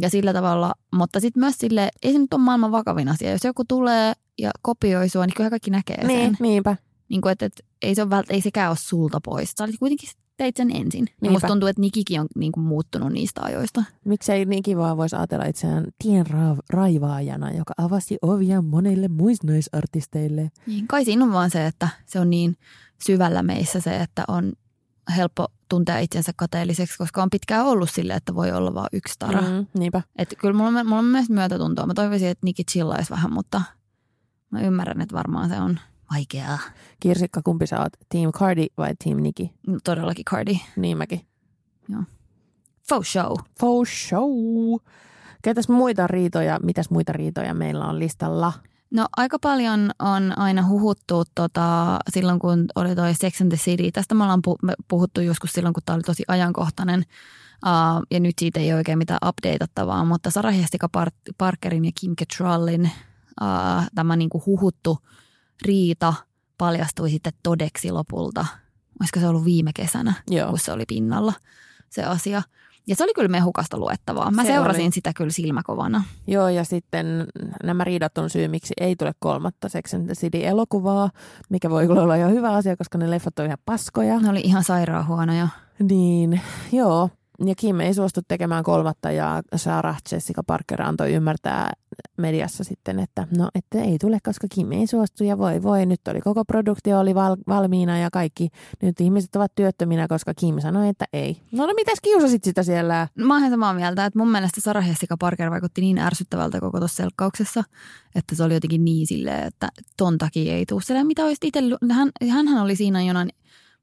Ja 0.00 0.10
sillä 0.10 0.32
tavalla, 0.32 0.74
mutta 0.92 1.20
sitten 1.20 1.40
myös 1.40 1.54
sille, 1.58 1.90
ei 2.02 2.12
se 2.12 2.18
nyt 2.18 2.34
ole 2.34 2.42
maailman 2.42 2.72
vakavin 2.72 3.08
asia. 3.08 3.30
Jos 3.30 3.44
joku 3.44 3.64
tulee 3.68 4.12
ja 4.38 4.50
kopioi 4.62 5.08
sua, 5.08 5.26
niin 5.26 5.34
kyllä 5.34 5.50
kaikki 5.50 5.70
näkee 5.70 5.96
sen. 5.96 6.06
Niin, 6.06 6.36
niinpä. 6.40 6.76
Niin 7.08 7.20
kuin, 7.20 7.32
että, 7.32 7.46
että 7.46 7.62
ei, 7.82 7.94
se 7.94 8.02
ole 8.02 8.10
vält, 8.10 8.30
ei 8.30 8.40
sekään 8.40 8.70
ole 8.70 8.76
sulta 8.80 9.20
pois. 9.24 9.52
Sä 9.58 9.64
olit 9.64 9.78
kuitenkin 9.78 10.10
teit 10.36 10.56
sen 10.56 10.76
ensin. 10.76 11.06
Niin 11.20 11.32
musta 11.32 11.48
tuntuu, 11.48 11.68
että 11.68 11.80
Nikikin 11.80 12.20
on 12.20 12.26
niin 12.36 12.52
kuin 12.52 12.64
muuttunut 12.64 13.12
niistä 13.12 13.42
ajoista. 13.42 13.84
Miksei 14.04 14.44
Niki 14.44 14.76
vaan 14.76 14.96
voisi 14.96 15.16
ajatella 15.16 15.44
itseään 15.44 15.84
tien 16.02 16.26
ra- 16.26 16.62
raivaajana, 16.70 17.52
joka 17.52 17.74
avasi 17.78 18.16
ovia 18.22 18.62
monille 18.62 19.08
muisnaisartisteille. 19.08 20.50
Niin, 20.66 20.88
kai 20.88 21.04
siinä 21.04 21.24
on 21.24 21.32
vaan 21.32 21.50
se, 21.50 21.66
että 21.66 21.88
se 22.06 22.20
on 22.20 22.30
niin 22.30 22.56
syvällä 23.06 23.42
meissä 23.42 23.80
se, 23.80 23.96
että 23.96 24.24
on 24.28 24.52
helppo 25.16 25.46
tuntea 25.68 25.98
itsensä 25.98 26.32
kateelliseksi, 26.36 26.98
koska 26.98 27.22
on 27.22 27.30
pitkään 27.30 27.66
ollut 27.66 27.90
sille, 27.90 28.14
että 28.14 28.34
voi 28.34 28.52
olla 28.52 28.74
vain 28.74 28.88
yksi 28.92 29.14
tara. 29.18 29.40
Mm, 29.40 29.66
niinpä. 29.78 30.02
Et 30.16 30.34
kyllä 30.38 30.54
mulla 30.54 30.80
on, 30.80 30.86
mulla 30.86 30.98
on 30.98 31.04
myös 31.04 31.30
myötätuntoa. 31.30 31.86
Mä 31.86 31.94
toivoisin, 31.94 32.28
että 32.28 32.44
Niki 32.44 32.64
chillaisi 32.64 33.10
vähän, 33.10 33.32
mutta 33.32 33.62
mä 34.50 34.60
ymmärrän, 34.60 35.00
että 35.00 35.16
varmaan 35.16 35.48
se 35.48 35.60
on 35.60 35.78
vaikeaa. 36.10 36.58
Kirsikka, 37.00 37.42
kumpi 37.42 37.66
sä 37.66 37.80
oot? 37.80 37.92
Team 38.08 38.32
Cardi 38.32 38.66
vai 38.78 38.94
Team 39.04 39.22
Niki? 39.22 39.52
No, 39.66 39.78
todellakin 39.84 40.24
Cardi. 40.24 40.60
Niin 40.76 40.98
mäkin. 40.98 41.26
Joo. 41.88 42.02
Faux 42.88 43.12
show. 43.12 43.36
Faux 43.60 44.08
show. 44.08 44.30
Ketäs 45.42 45.68
muita 45.68 46.06
riitoja, 46.06 46.58
mitäs 46.62 46.90
muita 46.90 47.12
riitoja 47.12 47.54
meillä 47.54 47.84
on 47.84 47.98
listalla? 47.98 48.52
No 48.90 49.06
aika 49.16 49.38
paljon 49.38 49.90
on 49.98 50.38
aina 50.38 50.68
huhuttu 50.68 51.24
tota, 51.34 51.98
silloin, 52.10 52.38
kun 52.38 52.64
oli 52.74 52.94
toi 52.94 53.14
Sex 53.14 53.40
and 53.40 53.48
the 53.48 53.56
City. 53.56 53.90
Tästä 53.92 54.14
me 54.14 54.22
ollaan 54.24 54.42
puhuttu 54.88 55.20
joskus 55.20 55.52
silloin, 55.52 55.74
kun 55.74 55.82
tämä 55.86 55.94
oli 55.94 56.02
tosi 56.02 56.22
ajankohtainen. 56.28 57.04
Uh, 57.66 58.02
ja 58.10 58.20
nyt 58.20 58.34
siitä 58.38 58.60
ei 58.60 58.72
ole 58.72 58.78
oikein 58.78 58.98
mitään 58.98 59.28
updateattavaa, 59.28 60.04
mutta 60.04 60.30
Sarah 60.30 60.58
Jessica 60.60 60.88
Parkerin 61.38 61.84
ja 61.84 61.90
Kim 62.00 62.16
Cattrallin 62.16 62.90
uh, 63.42 63.86
tämä 63.94 64.16
niinku 64.16 64.42
huhuttu 64.46 64.98
riita 65.64 66.14
paljastui 66.58 67.10
sitten 67.10 67.32
todeksi 67.42 67.92
lopulta. 67.92 68.46
Olisiko 69.00 69.20
se 69.20 69.28
ollut 69.28 69.44
viime 69.44 69.70
kesänä, 69.74 70.12
Joo. 70.30 70.50
kun 70.50 70.58
se 70.58 70.72
oli 70.72 70.84
pinnalla 70.88 71.32
se 71.90 72.04
asia. 72.04 72.42
Ja 72.86 72.96
se 72.96 73.04
oli 73.04 73.12
kyllä 73.14 73.28
mehukasta 73.28 73.78
luettavaa. 73.78 74.30
Mä 74.30 74.42
se 74.42 74.46
seurasin 74.46 74.84
oli. 74.84 74.92
sitä 74.92 75.12
kyllä 75.16 75.30
silmäkovana. 75.30 76.04
Joo, 76.26 76.48
ja 76.48 76.64
sitten 76.64 77.26
nämä 77.62 77.84
riidat 77.84 78.18
on 78.18 78.30
syy, 78.30 78.48
miksi 78.48 78.74
ei 78.80 78.96
tule 78.96 79.12
kolmatta 79.18 79.68
Sex 79.68 79.94
and 79.94 80.04
the 80.04 80.14
City-elokuvaa, 80.14 81.10
mikä 81.48 81.70
voi 81.70 81.86
olla 81.86 82.16
jo 82.16 82.28
hyvä 82.28 82.52
asia, 82.52 82.76
koska 82.76 82.98
ne 82.98 83.10
leffat 83.10 83.38
on 83.38 83.46
ihan 83.46 83.58
paskoja. 83.64 84.20
Ne 84.20 84.28
oli 84.30 84.40
ihan 84.40 84.64
sairaan 84.64 85.06
huonoja. 85.06 85.48
Niin, 85.78 86.40
joo. 86.72 87.10
Ja 87.44 87.54
Kim 87.54 87.80
ei 87.80 87.94
suostu 87.94 88.20
tekemään 88.28 88.64
kolmatta 88.64 89.10
ja 89.10 89.42
Sarah 89.56 89.96
Jessica 90.12 90.42
Parker 90.46 90.82
antoi 90.82 91.12
ymmärtää 91.12 91.72
mediassa 92.18 92.64
sitten, 92.64 92.98
että 92.98 93.26
no, 93.36 93.48
että 93.54 93.78
ei 93.78 93.98
tule, 93.98 94.18
koska 94.24 94.46
Kim 94.54 94.72
ei 94.72 94.86
suostu 94.86 95.24
ja 95.24 95.38
voi 95.38 95.62
voi. 95.62 95.86
Nyt 95.86 96.08
oli 96.08 96.20
koko 96.20 96.44
produktio 96.44 97.00
oli 97.00 97.14
val- 97.14 97.36
valmiina 97.48 97.98
ja 97.98 98.10
kaikki. 98.12 98.48
Nyt 98.82 99.00
ihmiset 99.00 99.36
ovat 99.36 99.52
työttöminä, 99.54 100.08
koska 100.08 100.34
Kim 100.34 100.60
sanoi, 100.60 100.88
että 100.88 101.04
ei. 101.12 101.36
No, 101.52 101.66
no 101.66 101.72
mitäs 101.74 101.98
kiusasit 102.02 102.44
sitä 102.44 102.62
siellä? 102.62 103.08
Mä 103.14 103.40
oon 103.40 103.50
samaa 103.50 103.74
mieltä, 103.74 104.04
että 104.04 104.18
mun 104.18 104.30
mielestä 104.30 104.60
Sarah 104.60 104.88
Jessica 104.88 105.16
Parker 105.16 105.50
vaikutti 105.50 105.80
niin 105.80 105.98
ärsyttävältä 105.98 106.60
koko 106.60 106.78
tuossa 106.78 106.96
selkkauksessa, 106.96 107.64
että 108.14 108.34
se 108.34 108.44
oli 108.44 108.54
jotenkin 108.54 108.84
niin 108.84 109.06
silleen, 109.06 109.46
että 109.46 109.68
ton 109.96 110.18
takia 110.18 110.54
ei 110.54 110.66
tule. 110.66 111.04
Mitä 111.04 111.24
olisit 111.24 111.44
itse, 111.44 111.60
hän, 111.92 112.10
hänhän 112.30 112.62
oli 112.62 112.76
siinä 112.76 113.02
jonain 113.02 113.30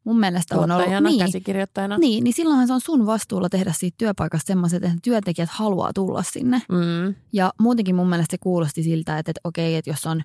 mun 0.04 0.20
mielestä 0.20 0.60
on 0.60 0.72
ollut... 0.72 1.04
Niin, 1.04 1.20
käsikirjoittajana. 1.20 1.98
Niin, 1.98 2.24
niin 2.24 2.34
silloinhan 2.34 2.68
se 2.68 2.74
on 2.74 2.82
sun 2.82 3.06
vastuulla 3.06 3.50
tehdä 3.50 3.74
siitä 3.74 3.96
työpaikasta 3.98 4.48
semmoiset, 4.48 4.84
että 4.84 4.98
työntekijät 5.04 5.50
haluaa 5.50 5.94
tulla 5.94 6.24
sinne. 6.24 6.62
Mm. 6.70 7.16
Ja 7.34 7.54
muutenkin 7.60 7.96
mun 7.96 8.10
mielestä 8.10 8.34
se 8.34 8.38
kuulosti 8.38 8.84
siltä, 8.84 9.18
että, 9.18 9.32
että 9.32 9.42
okei, 9.44 9.76
että 9.76 9.90
jos 9.90 10.06
on 10.06 10.22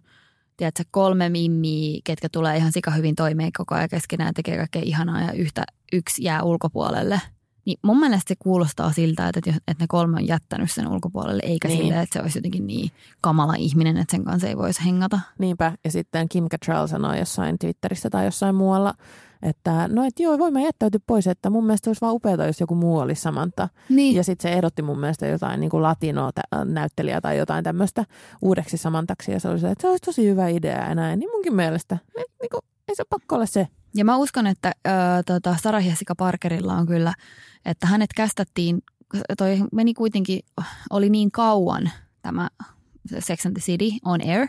tiedätkö, 0.57 0.85
kolme 0.91 1.29
mimmiä, 1.29 2.01
ketkä 2.05 2.29
tulee 2.33 2.57
ihan 2.57 2.73
sika 2.73 2.91
hyvin 2.91 3.15
toimeen 3.15 3.51
koko 3.59 3.75
ajan 3.75 3.89
keskenään, 3.89 4.35
tekee 4.35 4.57
kaikkea 4.57 4.83
ihanaa 4.85 5.21
ja 5.21 5.33
yhtä 5.33 5.65
yksi 5.93 6.25
jää 6.25 6.43
ulkopuolelle. 6.43 7.21
Niin 7.65 7.79
mun 7.83 8.01
mielestä 8.01 8.29
se 8.29 8.35
kuulostaa 8.39 8.93
siltä, 8.93 9.29
että, 9.29 9.51
että 9.51 9.85
ne 9.85 9.87
kolme 9.89 10.17
on 10.17 10.27
jättänyt 10.27 10.71
sen 10.71 10.89
ulkopuolelle, 10.89 11.43
eikä 11.47 11.69
niin. 11.69 11.79
silleen, 11.79 12.01
että 12.01 12.13
se 12.13 12.23
olisi 12.23 12.39
jotenkin 12.39 12.67
niin 12.67 12.91
kamala 13.21 13.55
ihminen, 13.55 13.97
että 13.97 14.11
sen 14.11 14.25
kanssa 14.25 14.49
ei 14.49 14.57
voisi 14.57 14.85
hengata. 14.85 15.21
Niinpä, 15.39 15.73
ja 15.85 15.91
sitten 15.91 16.29
Kim 16.29 16.49
Cattrall 16.49 16.87
sanoi 16.87 17.19
jossain 17.19 17.59
Twitterissä 17.59 18.11
tai 18.11 18.25
jossain 18.25 18.55
muualla, 18.55 18.95
että 19.43 19.89
no 19.89 20.05
et 20.05 20.21
joo, 20.21 20.39
voin 20.39 20.61
jättäytyä 20.61 21.01
pois, 21.07 21.27
että 21.27 21.51
mun 21.51 21.67
mielestä 21.67 21.91
olisi 21.91 22.01
vaan 22.01 22.15
upeaa, 22.15 22.47
jos 22.47 22.61
joku 22.61 22.75
muu 22.75 22.99
olisi 22.99 23.23
Samantha. 23.23 23.69
Niin. 23.89 24.17
Ja 24.17 24.25
sitten 24.25 24.51
se 24.51 24.57
ehdotti 24.57 24.83
mun 24.83 25.01
mielestä 25.01 25.27
jotain 25.27 25.61
niin 25.61 25.71
kuin 25.71 25.83
latino-näyttelijää 25.83 27.21
tai 27.21 27.39
jotain 27.39 27.65
tämmöistä 27.65 28.05
uudeksi 28.43 28.77
Samantaksi 28.77 29.33
ja 29.33 29.41
se 29.41 29.49
oli 29.49 29.59
se, 29.59 29.71
että 29.71 29.83
se 29.83 29.89
olisi 29.89 30.03
tosi 30.03 30.29
hyvä 30.29 30.49
idea 30.49 30.89
ja 30.89 30.95
näin. 30.95 31.19
Niin 31.19 31.31
munkin 31.31 31.55
mielestä, 31.55 31.99
niin 32.17 32.51
kuin, 32.51 32.61
ei 32.89 32.95
se 32.95 33.05
pakko 33.11 33.35
olla 33.35 33.47
se. 33.47 33.69
Ja 33.95 34.05
mä 34.05 34.17
uskon, 34.17 34.47
että 34.47 34.69
äh, 34.69 34.93
tota 35.27 35.57
Sarah 35.63 35.87
Jessica 35.87 36.15
Parkerilla 36.15 36.75
on 36.75 36.87
kyllä, 36.87 37.15
että 37.65 37.87
hänet 37.87 38.11
kästettiin, 38.17 38.83
toi 39.39 39.59
meni 39.73 39.95
kuitenkin, 39.95 40.41
oli 40.91 41.11
niin 41.11 41.31
kauan 41.31 41.91
tämä 42.23 42.49
Sex 43.19 43.47
and 43.47 43.55
the 43.55 43.61
City 43.61 43.91
on 44.05 44.21
air, 44.29 44.49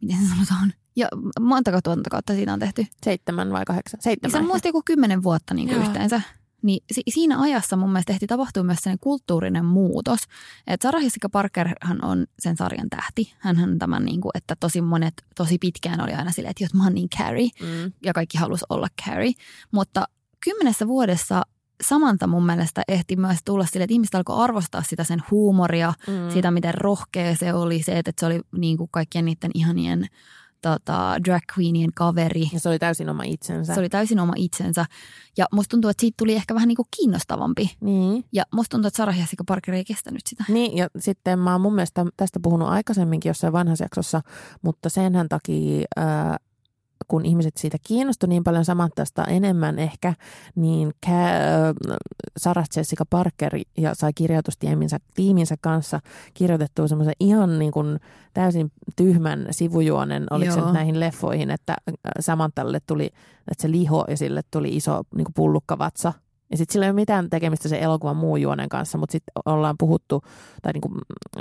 miten 0.00 0.18
se 0.22 0.28
sanotaan, 0.28 0.72
ja 0.96 1.08
montako 1.40 1.80
tuotantokautta 1.84 2.32
siinä 2.34 2.52
on 2.52 2.58
tehty? 2.58 2.86
Seitsemän 3.04 3.52
vai 3.52 3.64
kahdeksan? 3.64 4.00
Seitsemän. 4.02 4.32
Se 4.32 4.38
on 4.38 4.46
muista 4.46 4.68
joku 4.68 4.82
kymmenen 4.84 5.22
vuotta 5.22 5.54
niin 5.54 5.68
kuin 5.68 5.80
yhteensä. 5.80 6.20
Niin 6.62 6.84
si- 6.92 7.02
siinä 7.08 7.40
ajassa 7.40 7.76
mun 7.76 7.92
mielestä 7.92 8.12
tehtiin 8.12 8.28
tapahtua 8.28 8.62
myös 8.62 8.78
sellainen 8.78 8.98
kulttuurinen 9.00 9.64
muutos. 9.64 10.18
Että 10.66 10.88
Sarah 10.88 11.02
Jessica 11.02 11.28
Parkerhan 11.28 12.04
on 12.04 12.26
sen 12.38 12.56
sarjan 12.56 12.90
tähti. 12.90 13.34
Hän 13.38 13.78
tämän, 13.78 14.04
niin 14.04 14.20
kuin, 14.20 14.30
että 14.34 14.56
tosi 14.60 14.80
monet 14.80 15.14
tosi 15.36 15.58
pitkään 15.58 16.00
oli 16.00 16.12
aina 16.12 16.32
silleen, 16.32 16.54
että 16.60 16.76
mä 16.76 16.84
oon 16.84 16.94
niin 16.94 17.08
Carrie. 17.08 17.48
Mm. 17.60 17.92
Ja 18.04 18.12
kaikki 18.12 18.38
halusi 18.38 18.64
olla 18.68 18.88
Carrie. 19.04 19.32
Mutta 19.70 20.08
kymmenessä 20.44 20.86
vuodessa 20.86 21.42
Samanta 21.82 22.26
mun 22.26 22.46
mielestä 22.46 22.82
ehti 22.88 23.16
myös 23.16 23.38
tulla 23.44 23.66
sille, 23.66 23.84
että 23.84 23.94
ihmiset 23.94 24.14
alkoi 24.14 24.44
arvostaa 24.44 24.82
sitä 24.82 25.04
sen 25.04 25.22
huumoria, 25.30 25.94
mm. 26.06 26.30
sitä 26.30 26.50
miten 26.50 26.74
rohkea 26.74 27.36
se 27.36 27.54
oli, 27.54 27.82
se, 27.82 27.98
että 27.98 28.12
se 28.18 28.26
oli 28.26 28.40
niin 28.56 28.76
kuin 28.76 28.88
kaikkien 28.90 29.24
niiden 29.24 29.50
ihanien 29.54 30.06
tota, 30.64 31.16
drag 31.24 31.42
queenien 31.58 31.90
kaveri. 31.94 32.48
Ja 32.52 32.60
se 32.60 32.68
oli 32.68 32.78
täysin 32.78 33.08
oma 33.08 33.22
itsensä. 33.22 33.74
Se 33.74 33.80
oli 33.80 33.88
täysin 33.88 34.20
oma 34.20 34.32
itsensä. 34.36 34.84
Ja 35.36 35.46
musta 35.52 35.70
tuntuu, 35.70 35.88
että 35.88 36.00
siitä 36.00 36.14
tuli 36.18 36.34
ehkä 36.34 36.54
vähän 36.54 36.68
niin 36.68 36.76
kuin 36.76 36.88
kiinnostavampi. 36.96 37.70
Niin. 37.80 38.24
Ja 38.32 38.44
musta 38.52 38.70
tuntuu, 38.70 38.86
että 38.88 38.96
Sarah 38.96 39.18
Jessica 39.18 39.44
Parker 39.46 39.74
ei 39.74 39.84
kestänyt 39.84 40.22
sitä. 40.26 40.44
Niin, 40.48 40.76
ja 40.76 40.88
sitten 40.98 41.38
mä 41.38 41.52
oon 41.52 41.60
mun 41.60 41.74
mielestä 41.74 42.06
tästä 42.16 42.40
puhunut 42.42 42.68
aikaisemminkin 42.68 43.30
jossain 43.30 43.52
vanhassa 43.52 43.84
jaksossa, 43.84 44.20
mutta 44.62 44.88
senhän 44.88 45.28
takia... 45.28 45.84
Ää, 45.96 46.36
kun 47.08 47.26
ihmiset 47.26 47.56
siitä 47.56 47.78
kiinnostui 47.86 48.28
niin 48.28 48.44
paljon 48.44 48.64
Samanthasta 48.64 49.24
enemmän 49.24 49.78
ehkä, 49.78 50.14
niin 50.54 50.92
Sarah 52.36 52.66
Jessica 52.76 53.04
Parker 53.10 53.52
ja 53.76 53.94
sai 53.94 54.12
kirjoitustiiminsä 54.14 54.98
tiiminsä 55.14 55.54
kanssa 55.60 56.00
kirjoitettua 56.34 56.88
semmoisen 56.88 57.14
ihan 57.20 57.58
niin 57.58 57.72
kuin 57.72 58.00
täysin 58.34 58.72
tyhmän 58.96 59.46
sivujuonen, 59.50 60.26
oliko 60.30 60.54
Joo. 60.54 60.66
se 60.66 60.72
näihin 60.72 61.00
leffoihin, 61.00 61.50
että 61.50 61.76
Samanthalle 62.20 62.80
tuli, 62.86 63.06
että 63.50 63.62
se 63.62 63.70
liho 63.70 64.04
ja 64.08 64.16
sille 64.16 64.42
tuli 64.50 64.76
iso 64.76 65.02
niin 65.16 65.24
kuin 65.24 65.34
pullukkavatsa 65.34 66.12
ja 66.50 66.56
sitten 66.56 66.72
sillä 66.72 66.86
ei 66.86 66.90
ole 66.90 66.94
mitään 66.94 67.30
tekemistä 67.30 67.68
se 67.68 67.78
elokuvan 67.78 68.16
muun 68.16 68.40
juonen 68.40 68.68
kanssa, 68.68 68.98
mutta 68.98 69.12
sitten 69.12 69.32
ollaan 69.46 69.74
puhuttu, 69.78 70.22
tai 70.62 70.72
niin 70.72 70.80
kuin 70.80 70.94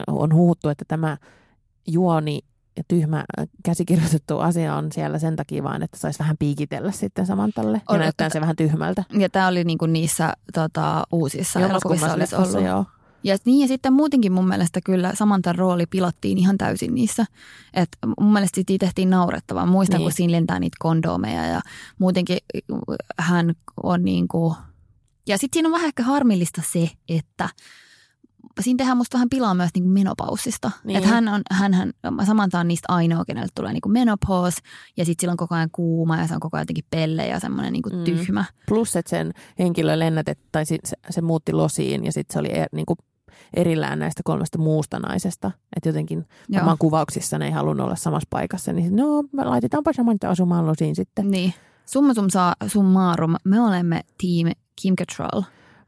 on 0.08 0.34
huhuttu, 0.34 0.70
että 0.70 0.86
tämä 0.88 1.18
juoni 1.88 2.40
tyhmä 2.88 3.18
äh, 3.40 3.48
käsikirjoitettu 3.64 4.40
asia 4.40 4.76
on 4.76 4.92
siellä 4.92 5.20
sen 5.20 5.36
takia 5.36 5.64
vaan, 5.64 5.84
että 5.84 5.98
saisi 5.98 6.20
vähän 6.20 6.38
piikitellä 6.38 6.92
sitten 6.92 7.26
Samantalle 7.26 7.82
ja 7.90 7.98
näyttää 7.98 8.30
se 8.30 8.42
vähän 8.42 8.56
tyhmältä. 8.56 9.04
Ja 9.20 9.30
tämä 9.30 9.48
oli 9.48 9.64
niinku 9.64 9.86
niissä 9.86 10.34
tota, 10.54 11.04
uusissa 11.12 11.60
joo, 11.60 11.70
elokuvissa 11.70 12.14
olisi 12.14 12.36
ollut. 12.36 12.64
Joo. 12.64 12.86
Ja, 13.24 13.38
niin, 13.46 13.62
ja 13.62 13.68
sitten 13.68 13.94
muutenkin 13.94 14.32
mun 14.32 14.48
mielestä 14.48 14.80
kyllä 14.86 15.12
Samantan 15.16 15.56
rooli 15.56 15.86
pilattiin 15.86 16.38
ihan 16.38 16.58
täysin 16.58 16.96
niissä. 16.96 17.26
Et 17.74 17.90
mun 18.20 18.34
mielestä 18.34 18.56
siitä 18.56 18.86
tehtiin 18.86 19.10
naurettavaa. 19.10 19.66
Muistan, 19.66 19.98
niin. 19.98 20.06
kun 20.06 20.12
siinä 20.12 20.32
lentää 20.32 20.60
niitä 20.60 20.78
kondomeja 20.80 21.46
ja 21.46 21.62
muutenkin 22.00 22.38
hän 23.20 23.54
on 23.84 24.06
niin 24.06 24.28
kuin... 24.28 24.56
Ja 25.28 25.38
sitten 25.38 25.56
siinä 25.56 25.68
on 25.68 25.74
vähän 25.74 25.88
ehkä 25.88 26.04
harmillista 26.04 26.62
se, 26.72 26.90
että 27.10 27.50
siinä 28.62 28.78
tehdään 28.78 28.98
musta 28.98 29.18
vähän 29.18 29.30
pilaa 29.30 29.54
myös 29.54 29.70
niin 29.76 29.84
kuin 29.84 29.94
menopaussista. 29.94 30.72
Niin. 30.84 30.98
Että 30.98 31.10
hän 31.10 31.28
on, 31.28 31.42
hän, 31.52 31.74
hän, 31.74 31.94
Samantha 32.26 32.60
on 32.60 32.68
niistä 32.68 32.86
ainoa, 32.94 33.26
kenelle 33.26 33.48
tulee 33.56 33.74
niin 33.74 33.82
kuin 33.82 33.94
menopause 33.94 34.58
ja 34.98 35.06
sitten 35.06 35.22
sillä 35.22 35.32
on 35.32 35.38
koko 35.38 35.56
ajan 35.56 35.70
kuuma 35.72 36.18
ja 36.18 36.28
se 36.28 36.34
on 36.34 36.40
koko 36.40 36.58
ajan 36.58 36.62
jotenkin 36.62 36.86
pelle 36.90 37.28
ja 37.28 37.40
semmoinen 37.40 37.74
niin 37.74 37.84
Mm. 37.94 38.04
tyhmä. 38.04 38.46
Plus, 38.68 38.96
että 38.96 39.10
sen 39.10 39.34
henkilö 39.60 40.00
lennätet, 40.00 40.40
tai 40.52 40.66
se, 40.66 40.78
se 41.10 41.22
muutti 41.22 41.54
losiin 41.54 42.06
ja 42.06 42.12
sitten 42.12 42.34
se 42.34 42.40
oli 42.40 42.52
er, 42.52 42.68
niin 42.72 42.86
kuin 42.86 42.98
erillään 43.54 44.00
näistä 44.00 44.22
kolmesta 44.26 44.58
muusta 44.58 45.00
naisesta. 45.00 45.52
Että 45.76 45.90
jotenkin 45.90 46.26
varmaan 46.54 46.78
kuvauksissa 46.78 47.38
ne 47.38 47.46
ei 47.46 47.52
halunnut 47.52 47.86
olla 47.86 47.96
samassa 47.96 48.28
paikassa. 48.30 48.74
Niin 48.74 48.96
no, 48.96 49.24
me 49.32 49.44
laitetaanpa 49.44 49.94
Samantha 49.94 50.30
asumaan 50.30 50.68
losiin 50.68 50.96
sitten. 50.96 51.32
Niin. 51.32 51.54
Summa 51.86 52.14
sum 52.14 52.30
saa, 52.30 52.56
summarum, 52.68 53.36
me 53.44 53.62
olemme 53.62 54.02
team 54.22 54.54
Kim 54.82 54.96
Cattrall. 54.96 55.42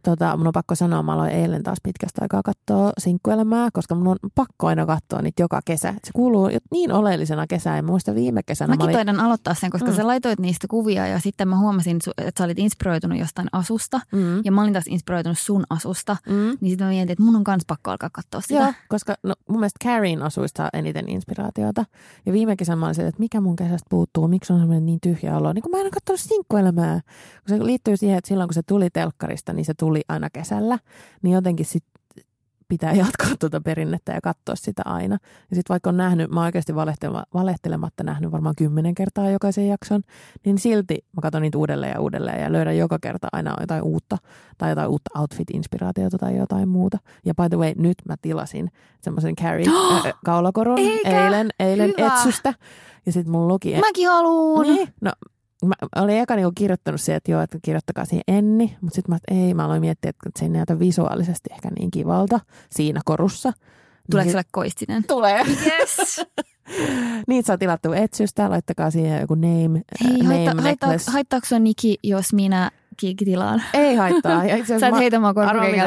Tota, 0.06 0.38
mun 0.38 0.48
on 0.48 0.54
pakko 0.54 0.76
sanoa, 0.76 1.04
mä 1.04 1.14
aloin 1.14 1.32
eilen 1.32 1.64
taas 1.64 1.78
pitkästä 1.84 2.22
aikaa 2.22 2.42
katsoa 2.46 2.92
sinkkuelämää, 2.98 3.70
koska 3.74 3.96
mun 3.96 4.08
on 4.08 4.16
pakko 4.36 4.68
aina 4.68 4.86
katsoa 4.86 5.22
niitä 5.22 5.44
joka 5.44 5.60
kesä. 5.66 5.92
Se 5.94 6.12
kuuluu 6.14 6.50
niin 6.72 6.92
oleellisena 6.92 7.48
kesään. 7.48 7.86
Mä 7.86 7.92
muistan 7.92 8.16
viime 8.16 8.44
kesänä. 8.44 8.68
Mäkin 8.68 8.80
mä 8.80 8.84
olin, 8.84 8.94
taidan 8.94 9.20
aloittaa 9.20 9.54
sen, 9.54 9.70
koska 9.70 9.90
Mm. 9.92 9.96
sä 9.96 10.08
laitoit 10.08 10.40
niistä 10.40 10.68
kuvia 10.70 11.08
ja 11.08 11.20
sitten 11.20 11.48
mä 11.48 11.58
huomasin, 11.60 11.98
että 12.18 12.40
sä 12.40 12.44
olit 12.46 12.60
inspiroitunut 12.60 13.20
jostain 13.20 13.48
asusta 13.52 14.00
mm, 14.12 14.42
ja 14.46 14.52
mä 14.52 14.62
olin 14.62 14.74
taas 14.74 14.88
inspiroitunut 14.88 15.40
sun 15.40 15.64
asusta. 15.70 16.18
mm, 16.30 16.34
Niin 16.62 16.70
sitten 16.72 16.88
mä 16.88 16.92
mietin, 16.92 17.12
että 17.12 17.24
mun 17.24 17.36
on 17.36 17.44
kans 17.44 17.64
pakko 17.68 17.92
alkaa 17.92 18.10
katsoa 18.14 18.42
sitä. 18.42 18.54
Joo, 18.64 18.74
koska 18.90 19.16
no, 19.24 19.34
mun 19.50 19.60
mielestä 19.60 19.86
Carrien 19.90 20.22
asuista 20.22 20.58
saa 20.58 20.70
eniten 20.74 21.10
inspiraatiota. 21.10 21.86
Ja 22.26 22.34
viime 22.34 22.56
kesänä 22.56 22.76
mä 22.76 22.86
olin 22.86 23.02
että 23.02 23.20
mikä 23.20 23.42
mun 23.42 23.56
kesästä 23.56 23.88
puuttuu, 23.90 24.28
miksi 24.28 24.54
on 24.54 24.60
semmoinen 24.60 24.86
niin 24.86 25.00
tyhjä 25.02 25.38
olo. 25.38 25.54
Niin 25.54 25.62
kun 25.62 25.72
mä 25.72 25.78
en 25.78 25.84
ole 25.84 25.92
katsonut 25.92 26.20
sinkkuelämää. 26.20 27.02
Kun 27.50 27.58
se 27.58 27.66
liittyy 27.66 27.98
siihen, 27.98 28.18
että 28.18 28.28
silloin 28.28 28.48
kun 28.48 28.54
se 28.54 28.64
tuli 28.64 28.90
telkkarista, 28.90 29.54
niin 29.54 29.66
se 29.66 29.74
tuli 29.74 29.95
aina 30.08 30.30
kesällä. 30.30 30.80
Niin 31.22 31.34
jotenkin 31.34 31.66
sit 31.66 31.84
pitää 32.68 32.94
jatkaa 33.04 33.32
tuota 33.40 33.62
perinnettä 33.62 34.12
ja 34.12 34.22
katsoa 34.22 34.56
sitä 34.56 34.82
aina. 34.86 35.18
Ja 35.50 35.56
sitten 35.56 35.74
vaikka 35.74 35.90
on 35.90 35.98
nähnyt, 35.98 36.32
mä 36.32 36.44
oikeasti 36.44 36.74
valehtelema- 36.74 37.26
valehtelematta 37.34 38.04
nähnyt 38.04 38.32
varmaan 38.32 38.56
kymmenen 38.58 38.96
kertaa 38.96 39.30
jokaisen 39.30 39.68
jakson, 39.68 40.02
niin 40.46 40.58
silti 40.58 41.06
mä 41.16 41.22
katson 41.22 41.42
niitä 41.42 41.58
uudelleen 41.58 41.92
ja 41.92 42.00
uudelleen 42.02 42.42
ja 42.42 42.52
löydän 42.52 42.78
joka 42.78 43.00
kerta 43.02 43.28
aina 43.32 43.56
jotain 43.60 43.84
uutta 43.84 44.18
tai 44.58 44.70
jotain 44.70 44.90
uutta 44.90 45.20
outfit-inspiraatiota 45.20 46.18
tai 46.20 46.38
jotain 46.38 46.70
muuta. 46.70 46.98
Ja 47.26 47.34
by 47.36 47.50
the 47.50 47.58
way, 47.58 47.74
nyt 47.78 47.98
mä 48.08 48.16
tilasin 48.22 48.72
semmoisen 49.02 49.36
Carrie 49.36 49.66
äh, 50.06 50.14
kaulakorun 50.26 50.80
Eikä? 50.80 51.26
eilen, 51.26 51.50
eilen 51.60 51.94
Hyvä. 51.98 52.08
etsystä. 52.08 52.54
Ja 53.06 53.12
sitten 53.12 53.32
mun 53.32 53.48
luki... 53.48 53.76
Mäkin 53.80 54.08
haluun. 54.08 54.62
Niin, 54.62 54.88
no 55.02 55.12
mä 55.68 55.74
olin 55.96 56.18
eka 56.18 56.36
niinku 56.36 56.52
kirjoittanut 56.56 57.02
siihen, 57.02 57.18
että 57.18 57.32
joo, 57.32 57.42
että 57.42 57.58
kirjoittakaa 57.62 58.06
siihen 58.06 58.24
Enni, 58.28 58.78
mutta 58.82 58.96
sitten 58.96 59.12
mä, 59.12 59.16
että 59.16 59.46
ei, 59.46 59.54
mä 59.54 59.66
aloin 59.66 59.82
miettiä, 59.82 60.10
että 60.10 60.30
se 60.40 60.46
ei 60.46 60.50
näytä 60.50 60.80
visuaalisesti 60.80 61.50
ehkä 61.54 61.70
niin 61.80 61.92
kivalta 61.92 62.40
siinä 62.70 63.02
korussa. 63.06 63.54
Tuleeko 64.12 64.26
niin, 64.26 64.32
sulle 64.32 64.44
koistinen? 64.52 65.04
Tulee. 65.08 65.42
Yes. 65.66 66.26
Niitä 67.28 67.48
saa 67.48 67.58
tilattua 67.58 67.96
etsystä, 67.96 68.50
laittakaa 68.50 68.92
siihen 68.92 69.22
joku 69.22 69.36
name, 69.36 69.82
Hei, 70.04 70.22
äh, 70.22 70.28
haitta, 70.28 70.50
name 70.54 70.62
haitta, 70.62 70.88
necklace. 70.88 71.12
haittaako 71.12 71.46
sua 71.46 71.60
Niki, 71.60 71.98
jos 72.04 72.34
minä 72.34 72.72
ki- 72.98 73.16
tilaan? 73.16 73.62
Ei 73.74 73.96
haittaa. 73.96 74.46
Ja 74.46 74.56
itse 74.56 74.80
Sä 74.80 74.88
et 74.88 74.96
heitä 74.96 75.20
mua 75.20 75.34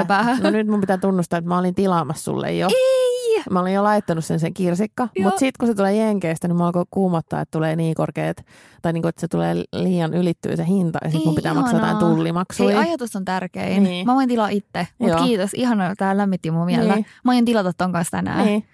päähän. 0.08 0.38
No 0.42 0.50
nyt 0.50 0.66
mun 0.66 0.80
pitää 0.80 0.98
tunnustaa, 0.98 1.38
että 1.38 1.48
mä 1.48 1.58
olin 1.58 1.74
tilaamassa 1.74 2.24
sulle 2.24 2.52
jo. 2.52 2.68
Ei! 2.68 3.07
Mä 3.50 3.60
olin 3.60 3.74
jo 3.74 3.82
laittanut 3.84 4.24
sen 4.24 4.40
sen 4.40 4.54
kirsikka, 4.54 5.08
mutta 5.22 5.38
sitten 5.38 5.58
kun 5.58 5.68
se 5.68 5.74
tulee 5.74 5.96
Jenkeistä, 5.96 6.48
niin 6.48 6.56
mä 6.56 6.66
alkoi 6.66 6.84
kuumottaa, 6.90 7.40
että 7.40 7.58
tulee 7.58 7.76
niin 7.76 7.94
korkeat, 7.94 8.36
tai 8.82 8.92
niin 8.92 9.02
kuin, 9.02 9.08
että 9.08 9.20
se 9.20 9.28
tulee 9.28 9.54
liian 9.72 10.14
ylittyy 10.14 10.56
se 10.56 10.66
hinta, 10.66 10.98
ja 11.04 11.10
sitten 11.10 11.28
mun 11.28 11.34
pitää 11.34 11.54
maksaa 11.54 11.74
jotain 11.74 11.96
ihanaa. 11.96 12.14
tullimaksuja. 12.14 12.80
Hei, 12.80 12.88
ajatus 12.88 13.16
on 13.16 13.24
tärkein. 13.24 13.82
Niin. 13.82 14.06
Mä 14.06 14.14
voin 14.14 14.28
tilaa 14.28 14.48
itse. 14.48 14.88
Mutta 14.98 15.24
kiitos, 15.24 15.50
ihanaa, 15.54 15.94
tää 15.96 16.16
lämmitti 16.16 16.50
mun 16.50 16.66
mielellä. 16.66 16.94
Niin. 16.94 17.06
Mä 17.24 17.32
aion 17.32 17.44
tilata 17.44 17.72
ton 17.72 17.92
kanssa 17.92 18.10
tänään. 18.10 18.46
niin. 18.46 18.64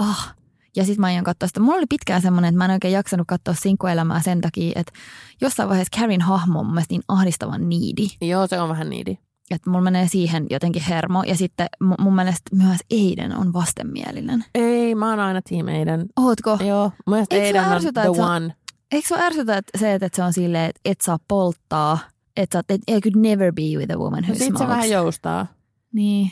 Oh. 0.00 0.28
Ja 0.76 0.84
sitten 0.84 1.00
mä 1.00 1.06
aion 1.06 1.24
katsoa 1.24 1.46
sitä. 1.46 1.60
Mulla 1.60 1.76
oli 1.78 1.86
pitkään 1.88 2.22
semmoinen, 2.22 2.48
että 2.48 2.58
mä 2.58 2.64
en 2.64 2.70
oikein 2.70 2.94
jaksanut 2.94 3.26
katsoa 3.28 3.54
sinkkuelämää 3.54 4.20
sen 4.22 4.40
takia, 4.40 4.72
että 4.76 4.92
jossain 5.40 5.68
vaiheessa 5.68 6.00
Karin 6.00 6.20
hahmo 6.20 6.58
on 6.58 6.66
mun 6.66 6.74
mielestä 6.74 6.92
niin 6.92 7.02
ahdistavan 7.08 7.68
niidi. 7.68 8.08
Joo, 8.20 8.46
se 8.46 8.60
on 8.60 8.68
vähän 8.68 8.90
niidi. 8.90 9.18
Että 9.50 9.70
mulla 9.70 9.82
menee 9.84 10.08
siihen 10.08 10.46
jotenkin 10.50 10.82
hermo. 10.82 11.22
Ja 11.22 11.36
sitten 11.36 11.66
mu- 11.84 12.02
mun 12.02 12.14
mielestä 12.14 12.56
myös 12.56 12.78
Eiden 12.90 13.36
on 13.36 13.52
vastenmielinen. 13.52 14.44
Ei, 14.54 14.94
mä 14.94 15.10
oon 15.10 15.20
aina 15.20 15.40
team 15.48 15.66
Aiden. 15.68 16.06
Ootko? 16.16 16.58
Joo, 16.66 16.82
mun 17.06 17.14
mielestä 17.14 17.34
Eikö 17.36 17.46
sua 17.48 17.60
Aiden 17.60 17.70
on 17.70 17.76
ärsytä, 17.76 18.00
the 18.02 18.10
se 18.14 18.22
on- 18.22 18.30
one. 18.36 18.54
Eikö 18.92 19.08
se 19.08 19.14
ärsytä 19.22 19.56
että 19.56 19.78
se, 19.78 19.94
että 19.94 20.08
se 20.12 20.22
on 20.22 20.32
silleen, 20.32 20.64
että 20.70 20.80
et 20.84 21.00
saa 21.00 21.18
polttaa? 21.28 21.98
Että 22.36 22.58
sä, 22.58 22.62
et, 22.74 22.80
I 22.90 23.00
could 23.00 23.16
never 23.28 23.52
be 23.52 23.62
with 23.62 23.92
a 23.94 23.96
woman 23.98 24.22
who 24.22 24.28
No 24.28 24.34
sit 24.34 24.38
se 24.38 24.44
smokes. 24.46 24.68
vähän 24.68 24.90
joustaa. 24.90 25.46
Niin. 25.92 26.26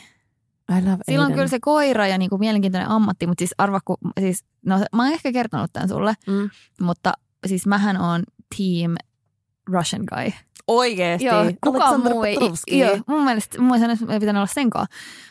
I 0.77 0.85
love 0.85 0.97
Sillä 1.05 1.19
on 1.19 1.25
Aiden. 1.25 1.35
kyllä 1.35 1.47
se 1.47 1.59
koira 1.61 2.07
ja 2.07 2.17
niinku 2.17 2.37
mielenkiintoinen 2.37 2.89
ammatti, 2.89 3.27
mutta 3.27 3.41
siis 3.41 3.53
arva, 3.57 3.79
kun, 3.85 3.97
siis, 4.19 4.45
no 4.65 4.79
mä 4.95 5.03
oon 5.03 5.13
ehkä 5.13 5.31
kertonut 5.31 5.73
tämän 5.73 5.89
sulle, 5.89 6.13
Mm. 6.27 6.49
mutta 6.81 7.13
siis 7.47 7.67
mähän 7.67 7.97
on 7.97 8.23
team 8.57 8.95
Russian 9.71 10.03
guy. 10.15 10.31
Oikeesti. 10.67 11.25
Joo, 11.25 11.43
kukaan 11.63 12.03
muu 12.03 12.23
ei. 12.23 12.37
Joo, 12.71 12.97
mun 13.07 13.23
mielestä, 13.23 13.61
mun 13.61 13.79
mielestä 13.79 14.13
ei 14.13 14.19
pitänyt 14.19 14.39
olla 14.39 14.53
senkaan. 14.53 14.87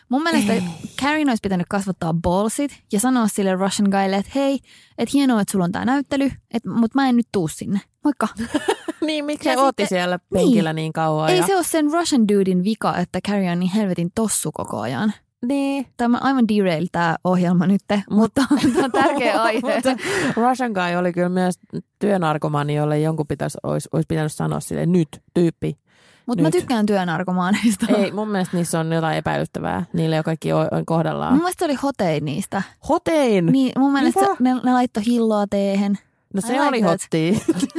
Mun 0.09 0.23
mielestä 0.23 0.53
Ei. 0.53 0.63
Karin 1.01 1.29
olisi 1.29 1.41
pitänyt 1.43 1.67
kasvattaa 1.71 2.15
ballsit 2.15 2.83
ja 2.93 3.01
sanoa 3.01 3.29
sille 3.29 3.55
Russian 3.55 3.89
guylle, 3.91 4.17
että 4.17 4.33
hei, 4.35 4.59
että 4.99 5.11
hienoa, 5.15 5.41
että 5.41 5.53
sulla 5.53 5.65
on 5.65 5.73
tää 5.73 5.85
näyttely, 5.85 6.31
mutta 6.67 6.95
mä 6.95 7.09
en 7.09 7.17
nyt 7.17 7.29
tuu 7.33 7.49
sinne. 7.49 7.81
Moikka. 8.05 8.29
niin, 9.07 9.25
miksi 9.25 9.51
se 9.51 9.59
ootti 9.59 9.87
siellä 9.87 10.19
penkillä 10.33 10.73
niin, 10.73 10.93
kauan? 10.93 11.31
Ei 11.31 11.39
ja... 11.39 11.47
se 11.47 11.57
ole 11.57 11.65
sen 11.65 11.93
Russian 11.93 12.29
dudein 12.29 12.65
vika, 12.65 12.97
että 12.97 13.21
Carrie 13.29 13.53
on 13.53 13.61
niin 13.61 13.73
helvetin 13.73 14.11
tossu 14.15 14.51
koko 14.53 14.81
ajan. 14.81 15.13
Niin. 15.47 15.87
Tämä 15.97 16.17
on 16.17 16.23
aivan 16.23 16.49
derail 16.49 16.87
tämä 16.93 17.17
ohjelma 17.25 17.67
nyt, 17.67 17.83
mutta 18.11 18.43
tämä 18.75 18.85
on 18.85 18.93
tärkeä 18.93 19.43
aihe. 19.43 19.61
Mutta 19.61 19.97
Russian 20.37 20.73
guy 20.73 20.95
oli 20.99 21.13
kyllä 21.13 21.29
myös 21.29 21.55
työnarkomani, 21.99 22.75
jolle 22.75 23.01
jonkun 23.01 23.27
pitäisi, 23.27 23.59
olisi, 23.63 23.89
olisi 23.93 24.07
pitänyt 24.07 24.33
sanoa 24.33 24.61
sille 24.61 24.87
nyt, 24.87 25.09
tyyppi. 25.35 25.79
Mutta 26.27 26.43
mä 26.43 26.51
tykkään 26.51 26.87
työnarkomaaneista. 26.87 27.87
Ei, 27.97 28.13
mun 28.13 28.29
mielestä 28.29 28.57
niissä 28.57 28.81
on 28.81 28.93
jotain 28.93 29.17
epäilyttävää. 29.17 29.85
Niille 29.93 30.17
ei 30.17 30.19
ole 30.19 30.25
kaikki 30.25 30.53
on 30.53 30.69
kohdallaan. 30.87 31.33
Mun 31.33 31.43
mielestä 31.43 31.65
oli 31.65 31.75
hotein 31.75 32.25
niistä. 32.25 32.63
Hotein! 32.89 33.47
Niin, 33.47 33.73
mun 33.79 33.93
mielestä 33.93 34.21
Mitä? 34.21 34.35
se, 34.37 34.43
ne, 34.43 34.55
ne 34.65 34.73
laittoi 34.73 35.07
hilloa 35.07 35.47
teehen. 35.51 35.99
No 36.35 36.41
se 36.41 36.61
oli 36.61 36.81
hotti. 36.81 37.43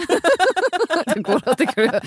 Se 1.13 1.23
kuulosti 1.25 1.65
kyllä. 1.75 2.01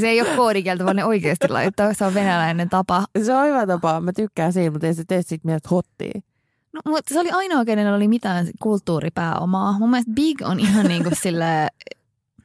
Se 0.00 0.08
ei 0.08 0.20
ole 0.20 0.36
koodikieltä, 0.36 0.84
vaan 0.84 0.96
ne 0.96 1.04
oikeasti 1.04 1.48
laittaa. 1.48 1.94
Se 1.94 2.04
on 2.04 2.14
venäläinen 2.14 2.68
tapa. 2.68 3.04
se 3.22 3.34
on 3.34 3.46
hyvä 3.46 3.66
tapa. 3.66 4.00
Mä 4.00 4.12
tykkään 4.12 4.52
siitä, 4.52 4.70
mutta 4.70 4.86
ei 4.86 4.94
se 4.94 5.04
tee 5.04 5.22
siitä 5.22 5.46
mielestä 5.46 5.68
hottia. 5.68 6.20
No, 6.72 6.80
mutta 6.86 7.14
se 7.14 7.20
oli 7.20 7.30
ainoa, 7.30 7.64
kenellä 7.64 7.96
oli 7.96 8.08
mitään 8.08 8.46
kulttuuripääomaa. 8.62 9.78
Mun 9.78 9.90
mielestä 9.90 10.12
Big 10.14 10.42
on 10.44 10.60
ihan 10.60 10.86
niin 10.86 11.02
kuin 11.02 11.16
sille 11.16 11.68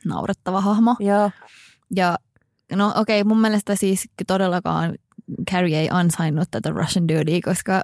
naurettava 0.05 0.61
hahmo. 0.61 0.95
Joo. 0.99 1.31
Ja 1.95 2.17
no 2.75 2.93
okei, 2.95 3.21
okay, 3.21 3.27
mun 3.27 3.41
mielestä 3.41 3.75
siis 3.75 4.09
todellakaan 4.27 4.95
Carrie 5.51 5.79
ei 5.79 5.89
ansainnut 5.91 6.47
tätä 6.51 6.69
Russian 6.69 7.07
Dudea, 7.07 7.39
koska 7.43 7.81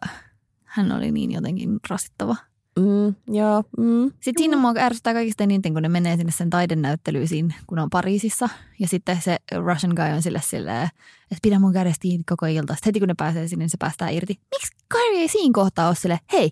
hän 0.64 0.92
oli 0.92 1.12
niin 1.12 1.32
jotenkin 1.32 1.80
rasittava. 1.90 2.36
Mm, 2.80 3.16
joo. 3.36 3.64
Mm. 3.78 4.04
Sitten 4.10 4.34
siinä 4.38 4.58
mua 4.58 4.74
ärsyttää 4.78 5.14
kaikista 5.14 5.44
eniten, 5.44 5.74
kun 5.74 5.82
ne 5.82 5.90
menee 5.90 6.18
sinne 6.18 6.32
sen 6.32 6.50
taidennäyttelyisiin, 6.50 7.56
kun 7.68 7.80
on 7.80 7.90
Pariisissa. 7.90 8.50
Ja 8.80 8.88
sitten 8.88 9.22
se 9.22 9.38
Russian 9.66 9.94
guy 9.96 10.06
on 10.16 10.22
sille 10.22 10.42
silleen, 10.44 10.84
että 11.24 11.40
pidä 11.42 11.60
mun 11.60 11.74
kädestä 11.74 12.02
kiinni 12.02 12.24
koko 12.30 12.46
ilta. 12.46 12.74
Sitten 12.74 12.90
heti 12.90 13.00
kun 13.00 13.08
ne 13.08 13.14
pääsee 13.18 13.48
sinne, 13.48 13.64
niin 13.64 13.70
se 13.70 13.78
päästää 13.80 14.10
irti. 14.10 14.40
Miksi 14.56 14.72
Kyrie 14.90 15.20
ei 15.22 15.28
siinä 15.28 15.54
kohtaa 15.54 15.88
ole 15.88 15.96
silleen, 15.96 16.20
hei, 16.34 16.52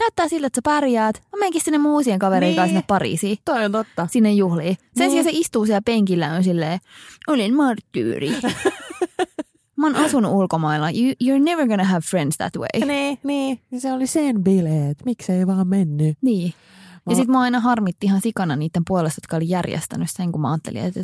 näyttää 0.00 0.28
siltä, 0.28 0.46
että 0.46 0.56
sä 0.58 0.62
pärjäät. 0.64 1.16
Mä 1.32 1.38
menenkin 1.38 1.60
sinne 1.64 1.78
mun 1.78 1.92
uusien 1.92 2.18
kavereiden 2.18 2.56
kanssa 2.56 2.66
Niin. 2.66 2.70
sinne 2.80 2.84
Pariisiin. 2.86 3.38
Toi 3.44 3.64
on 3.64 3.72
totta. 3.72 4.08
Sinne 4.10 4.32
juhliin. 4.32 4.76
Sen 4.76 4.86
Niin. 4.98 5.10
sijaan 5.10 5.24
se 5.24 5.30
istuu 5.32 5.66
siellä 5.66 5.82
penkillä 5.84 6.32
on 6.32 6.44
silleen, 6.44 6.78
olen 7.26 7.54
marttyyri. 7.54 8.30
Mä 9.78 9.86
oon 9.86 9.96
asunut 9.96 10.32
ulkomailla. 10.32 10.90
You, 10.90 11.12
you're 11.24 11.42
never 11.44 11.68
gonna 11.68 11.84
have 11.84 12.00
friends 12.00 12.36
that 12.36 12.52
way. 12.56 12.86
Niin, 12.86 13.18
niin. 13.24 13.60
Se 13.78 13.92
oli 13.92 14.06
sen 14.06 14.44
bileet. 14.44 15.04
Miksei 15.04 15.46
vaan 15.46 15.68
mennyt? 15.68 16.18
Niin. 16.22 16.54
Ja 17.08 17.14
sitten 17.16 17.32
mä 17.32 17.40
aina 17.40 17.60
harmitti 17.60 18.06
ihan 18.06 18.20
sikana 18.20 18.56
niiden 18.56 18.82
puolesta, 18.88 19.18
jotka 19.18 19.36
oli 19.36 19.48
järjestänyt 19.48 20.08
sen, 20.10 20.32
kun 20.32 20.40
mä 20.40 20.50
ajattelin, 20.52 20.84
että, 20.84 21.00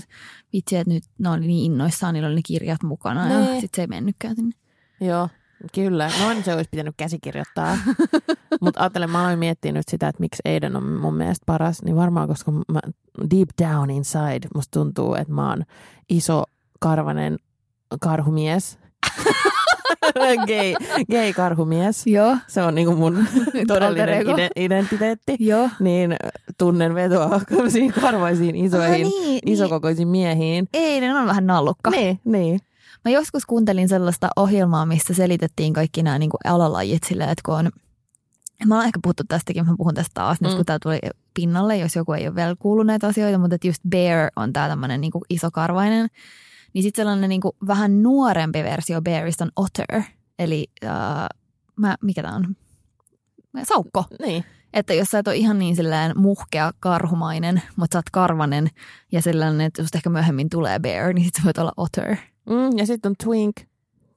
vitsi, 0.52 0.76
että 0.76 0.94
nyt 0.94 1.02
ne 1.18 1.30
oli 1.30 1.46
niin 1.46 1.72
innoissaan, 1.72 2.14
niillä 2.14 2.26
oli 2.26 2.34
ne 2.34 2.40
kirjat 2.46 2.82
mukana 2.82 3.32
ja 3.32 3.38
Niin. 3.40 3.60
sitten 3.60 3.76
se 3.76 3.82
ei 3.82 3.86
mennytkään 3.86 4.36
sinne. 4.36 4.52
Joo, 5.00 5.28
kyllä. 5.74 6.10
Noin 6.20 6.44
se 6.44 6.54
olisi 6.54 6.70
pitänyt 6.70 6.94
käsikirjoittaa. 6.96 7.78
Mutta 8.60 8.80
ajattelen, 8.80 9.10
mä 9.10 9.20
aloin 9.20 9.38
miettiä 9.38 9.72
nyt 9.72 9.88
sitä, 9.90 10.08
että 10.08 10.20
miksi 10.20 10.42
Aiden 10.44 10.76
on 10.76 10.84
mun 10.92 11.14
mielestä 11.16 11.44
paras. 11.46 11.82
Niin 11.82 11.96
varmaan, 11.96 12.28
koska 12.28 12.52
mä, 12.52 12.80
deep 13.30 13.48
down 13.62 13.90
inside 13.90 14.48
musta 14.54 14.80
tuntuu, 14.80 15.14
että 15.14 15.32
mä 15.32 15.48
oon 15.50 15.62
iso 16.08 16.44
karvanen 16.80 17.38
karhumies. 18.00 18.78
gay, 20.46 20.74
gay 21.10 21.32
karhumies. 21.32 22.06
Joo. 22.06 22.36
Se 22.46 22.62
on 22.62 22.74
niinku 22.74 22.94
mun 22.96 23.26
todellinen 23.66 24.26
ide- 24.26 24.50
identiteetti. 24.56 25.36
Joo. 25.38 25.68
Niin 25.80 26.16
tunnen 26.58 26.94
vetoa 26.94 27.40
karvaisiin 28.00 28.56
isoihin, 28.56 29.06
Ah, 29.06 29.12
niin, 29.12 29.40
isokokoisiin 29.46 30.08
miehiin. 30.08 30.68
Ei, 30.72 31.00
ne 31.00 31.14
on 31.14 31.26
vähän 31.26 31.46
nallukka. 31.46 31.90
Niin, 31.90 32.20
niin. 32.24 32.60
Mä 33.04 33.10
joskus 33.10 33.46
kuuntelin 33.46 33.88
sellaista 33.88 34.28
ohjelmaa, 34.36 34.86
missä 34.86 35.14
selitettiin 35.14 35.72
kaikki 35.72 36.02
nämä 36.02 36.18
niin 36.18 36.30
alalajit 36.44 37.04
silleen, 37.04 37.30
että 37.30 37.42
kun 37.44 37.54
on 37.54 37.70
Mä 38.66 38.76
oon 38.76 38.84
ehkä 38.84 38.98
puhuttu 39.02 39.22
tästäkin, 39.28 39.66
mä 39.66 39.74
puhun 39.78 39.94
tästä 39.94 40.10
taas 40.14 40.40
mm. 40.40 40.46
nyt, 40.46 40.56
kun 40.56 40.64
tää 40.64 40.78
tuli 40.82 40.98
pinnalle, 41.34 41.76
jos 41.76 41.96
joku 41.96 42.12
ei 42.12 42.26
ole 42.26 42.34
vielä 42.34 42.56
kuullut 42.58 42.86
näitä 42.86 43.06
asioita, 43.06 43.38
mutta 43.38 43.54
että 43.54 43.66
just 43.66 43.80
bear 43.88 44.30
on 44.36 44.52
tää 44.52 44.68
tämmönen 44.68 45.00
niin 45.00 45.12
isokarvainen. 45.30 46.08
Niin 46.74 46.82
sitten 46.82 47.02
sellainen 47.02 47.28
niin 47.28 47.40
kuin 47.40 47.56
vähän 47.66 48.02
nuorempi 48.02 48.64
versio 48.64 49.02
bearista 49.02 49.44
on 49.44 49.50
otter, 49.56 50.02
eli 50.38 50.66
uh, 50.84 51.38
mä, 51.76 51.96
mikä 52.02 52.22
tää 52.22 52.34
on? 52.34 52.56
Saukko. 53.62 54.04
Niin. 54.20 54.44
Että 54.72 54.94
jos 54.94 55.08
sä 55.08 55.18
et 55.18 55.28
ole 55.28 55.36
ihan 55.36 55.58
niin 55.58 55.76
silleen 55.76 56.12
muhkea 56.18 56.72
karhumainen, 56.80 57.62
mutta 57.76 57.94
sä 57.94 57.98
oot 57.98 58.10
karvanen 58.12 58.68
ja 59.12 59.22
sellainen, 59.22 59.60
että 59.60 59.82
just 59.82 59.94
ehkä 59.94 60.10
myöhemmin 60.10 60.50
tulee 60.50 60.78
bear, 60.78 61.12
niin 61.12 61.24
sit 61.24 61.34
sä 61.34 61.42
voit 61.44 61.58
olla 61.58 61.72
otter. 61.76 62.16
Mm, 62.50 62.78
ja 62.78 62.86
sitten 62.86 63.10
on 63.10 63.16
twink. 63.24 63.56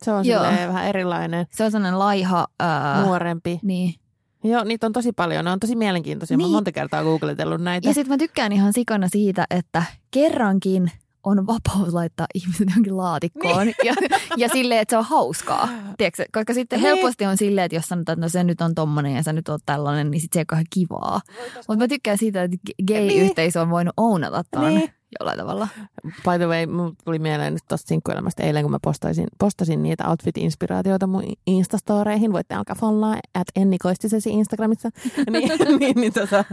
Se 0.03 0.11
on 0.11 0.25
vähän 0.67 0.87
erilainen. 0.87 1.45
Se 1.51 1.63
on 1.63 1.71
sellainen 1.71 1.99
laiha. 1.99 2.47
Uh, 2.63 3.05
Nuorempi. 3.05 3.59
Niin. 3.63 3.95
Joo, 4.43 4.63
niitä 4.63 4.87
on 4.87 4.93
tosi 4.93 5.11
paljon. 5.11 5.45
Ne 5.45 5.51
on 5.51 5.59
tosi 5.59 5.75
mielenkiintoisia. 5.75 6.37
Niin. 6.37 6.47
Mä 6.47 6.51
monta 6.51 6.71
kertaa 6.71 7.03
googletellut 7.03 7.61
näitä. 7.61 7.89
Ja 7.89 7.93
sitten 7.93 8.13
mä 8.13 8.17
tykkään 8.17 8.51
ihan 8.51 8.73
sikana 8.73 9.07
siitä, 9.07 9.45
että 9.49 9.83
kerrankin 10.11 10.91
on 11.23 11.47
vapaus 11.47 11.93
laittaa 11.93 12.27
ihmiset 12.33 12.67
johonkin 12.69 12.97
laatikkoon 12.97 13.65
niin. 13.65 13.75
ja, 13.83 13.93
ja 14.37 14.49
silleen, 14.49 14.81
että 14.81 14.93
se 14.93 14.97
on 14.97 15.05
hauskaa. 15.05 15.69
Tiedätkö? 15.97 16.25
Koska 16.33 16.53
sitten 16.53 16.79
niin. 16.79 16.95
helposti 16.95 17.25
on 17.25 17.37
silleen, 17.37 17.65
että 17.65 17.75
jos 17.75 17.85
sanotaan, 17.85 18.13
että 18.13 18.25
no 18.25 18.29
se 18.29 18.43
nyt 18.43 18.61
on 18.61 18.75
tommonen 18.75 19.15
ja 19.15 19.23
sä 19.23 19.33
nyt 19.33 19.49
oot 19.49 19.61
tällainen, 19.65 20.11
niin 20.11 20.21
sitten 20.21 20.39
se 20.39 20.53
ei 20.53 20.57
ole 20.57 20.65
kivaa. 20.69 21.21
Mutta 21.55 21.83
mä 21.83 21.87
tykkään 21.87 22.17
siitä, 22.17 22.43
että 22.43 22.57
gay-yhteisö 22.87 23.61
on 23.61 23.69
voinut 23.69 23.93
ounata 23.97 24.43
ton 24.51 24.75
niin. 24.75 24.89
jollain 25.19 25.39
tavalla. 25.39 25.67
By 26.03 26.37
the 26.37 26.47
way, 26.47 26.65
mulle 26.65 26.93
tuli 27.05 27.19
mieleen 27.19 27.53
nyt 27.53 27.63
tuosta 27.69 27.87
sinkkuelämästä 27.87 28.43
eilen, 28.43 28.63
kun 28.63 28.71
mä 28.71 28.79
postasin, 28.81 29.27
postasin 29.39 29.83
niitä 29.83 30.03
outfit-inspiraatioita 30.03 31.07
mun 31.07 31.23
Instastoreihin. 31.47 32.33
Voitte 32.33 32.55
alkaa 32.55 32.75
follaa 32.75 33.17
at 33.33 33.47
Enni 33.55 33.77
Koistisesi 33.77 34.29
Instagramissa. 34.29 34.89
niin, 35.31 35.49
niin, 35.79 35.95
niin 35.95 36.13
tota, 36.13 36.45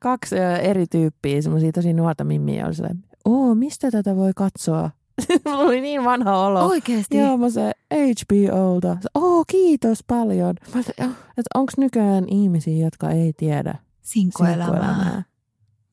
kaksi 0.00 0.36
eri 0.62 0.86
tyyppiä, 0.86 1.42
semmoisia 1.42 1.72
tosi 1.72 1.92
nuorta 1.92 2.24
mimmiä, 2.24 2.66
oli 2.66 2.74
sellainen, 2.74 3.04
oo, 3.26 3.54
mistä 3.54 3.90
tätä 3.90 4.16
voi 4.16 4.32
katsoa? 4.36 4.90
Mulla 5.44 5.58
oli 5.58 5.80
niin 5.80 6.04
vanha 6.04 6.38
olo. 6.46 6.66
Oikeesti? 6.66 7.16
Joo, 7.16 7.36
mä 7.36 7.50
se 7.50 7.72
HBOlta. 7.94 8.96
Oo, 9.14 9.44
kiitos 9.46 10.04
paljon. 10.06 10.54
Mä 10.74 10.82
se, 10.82 10.92
että 10.98 11.50
onko 11.54 11.72
nykyään 11.76 12.24
ihmisiä, 12.28 12.84
jotka 12.84 13.10
ei 13.10 13.32
tiedä 13.32 13.74
sinkkuelämää? 14.02 15.22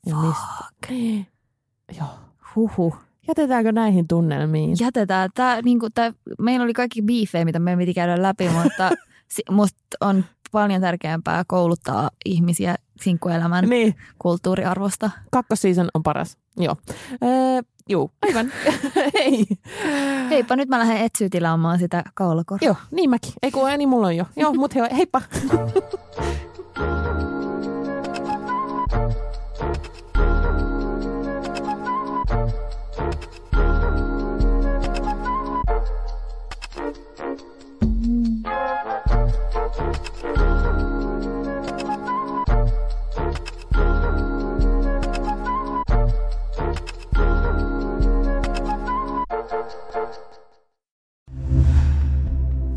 Ja 0.06 0.15
mistä? 0.15 0.43
Niin. 0.89 1.28
Joo. 1.98 2.08
Huhu. 2.56 2.96
Jätetäänkö 3.28 3.72
näihin 3.72 4.08
tunnelmiin? 4.08 4.78
Jätetään. 4.80 5.30
Tää, 5.36 5.62
niin 5.62 5.80
kuin, 5.80 5.91
tää, 5.93 6.13
meillä 6.39 6.63
oli 6.63 6.74
kaikki 6.74 7.02
biifejä, 7.02 7.46
mitä 7.46 7.60
me 7.60 7.78
piti 7.78 7.93
käydä 7.93 8.22
läpi, 8.22 8.50
mutta 8.50 8.91
musta 9.52 9.80
on 10.02 10.26
paljon 10.52 10.82
tärkeämpää 10.82 11.43
kouluttaa 11.48 12.10
ihmisiä 12.26 12.76
sinkkuelämän 13.02 13.69
niin. 13.69 13.96
kulttuuriarvosta. 14.19 15.12
Kakkosseason 15.32 15.88
on 15.93 16.04
paras. 16.04 16.38
Joo. 16.58 16.76
Öö, 17.24 17.62
juu, 17.89 18.12
aivan. 18.22 18.52
Hei. 19.20 19.46
Heippa, 20.30 20.56
nyt 20.56 20.70
mä 20.70 20.80
lähden 20.80 20.98
etsyä 20.98 21.28
tilaamaan 21.32 21.80
sitä 21.80 22.04
kaulakorvaa. 22.13 22.66
Joo, 22.66 22.76
niin 22.92 23.10
mäkin. 23.10 23.34
Ei 23.44 23.52
kun 23.52 23.70
niin 23.78 23.89
mulla 23.89 24.08
on 24.08 24.18
jo. 24.18 24.26
Joo, 24.36 24.54
mut 24.54 24.76
hei, 24.76 24.84
heippa. 24.96 25.22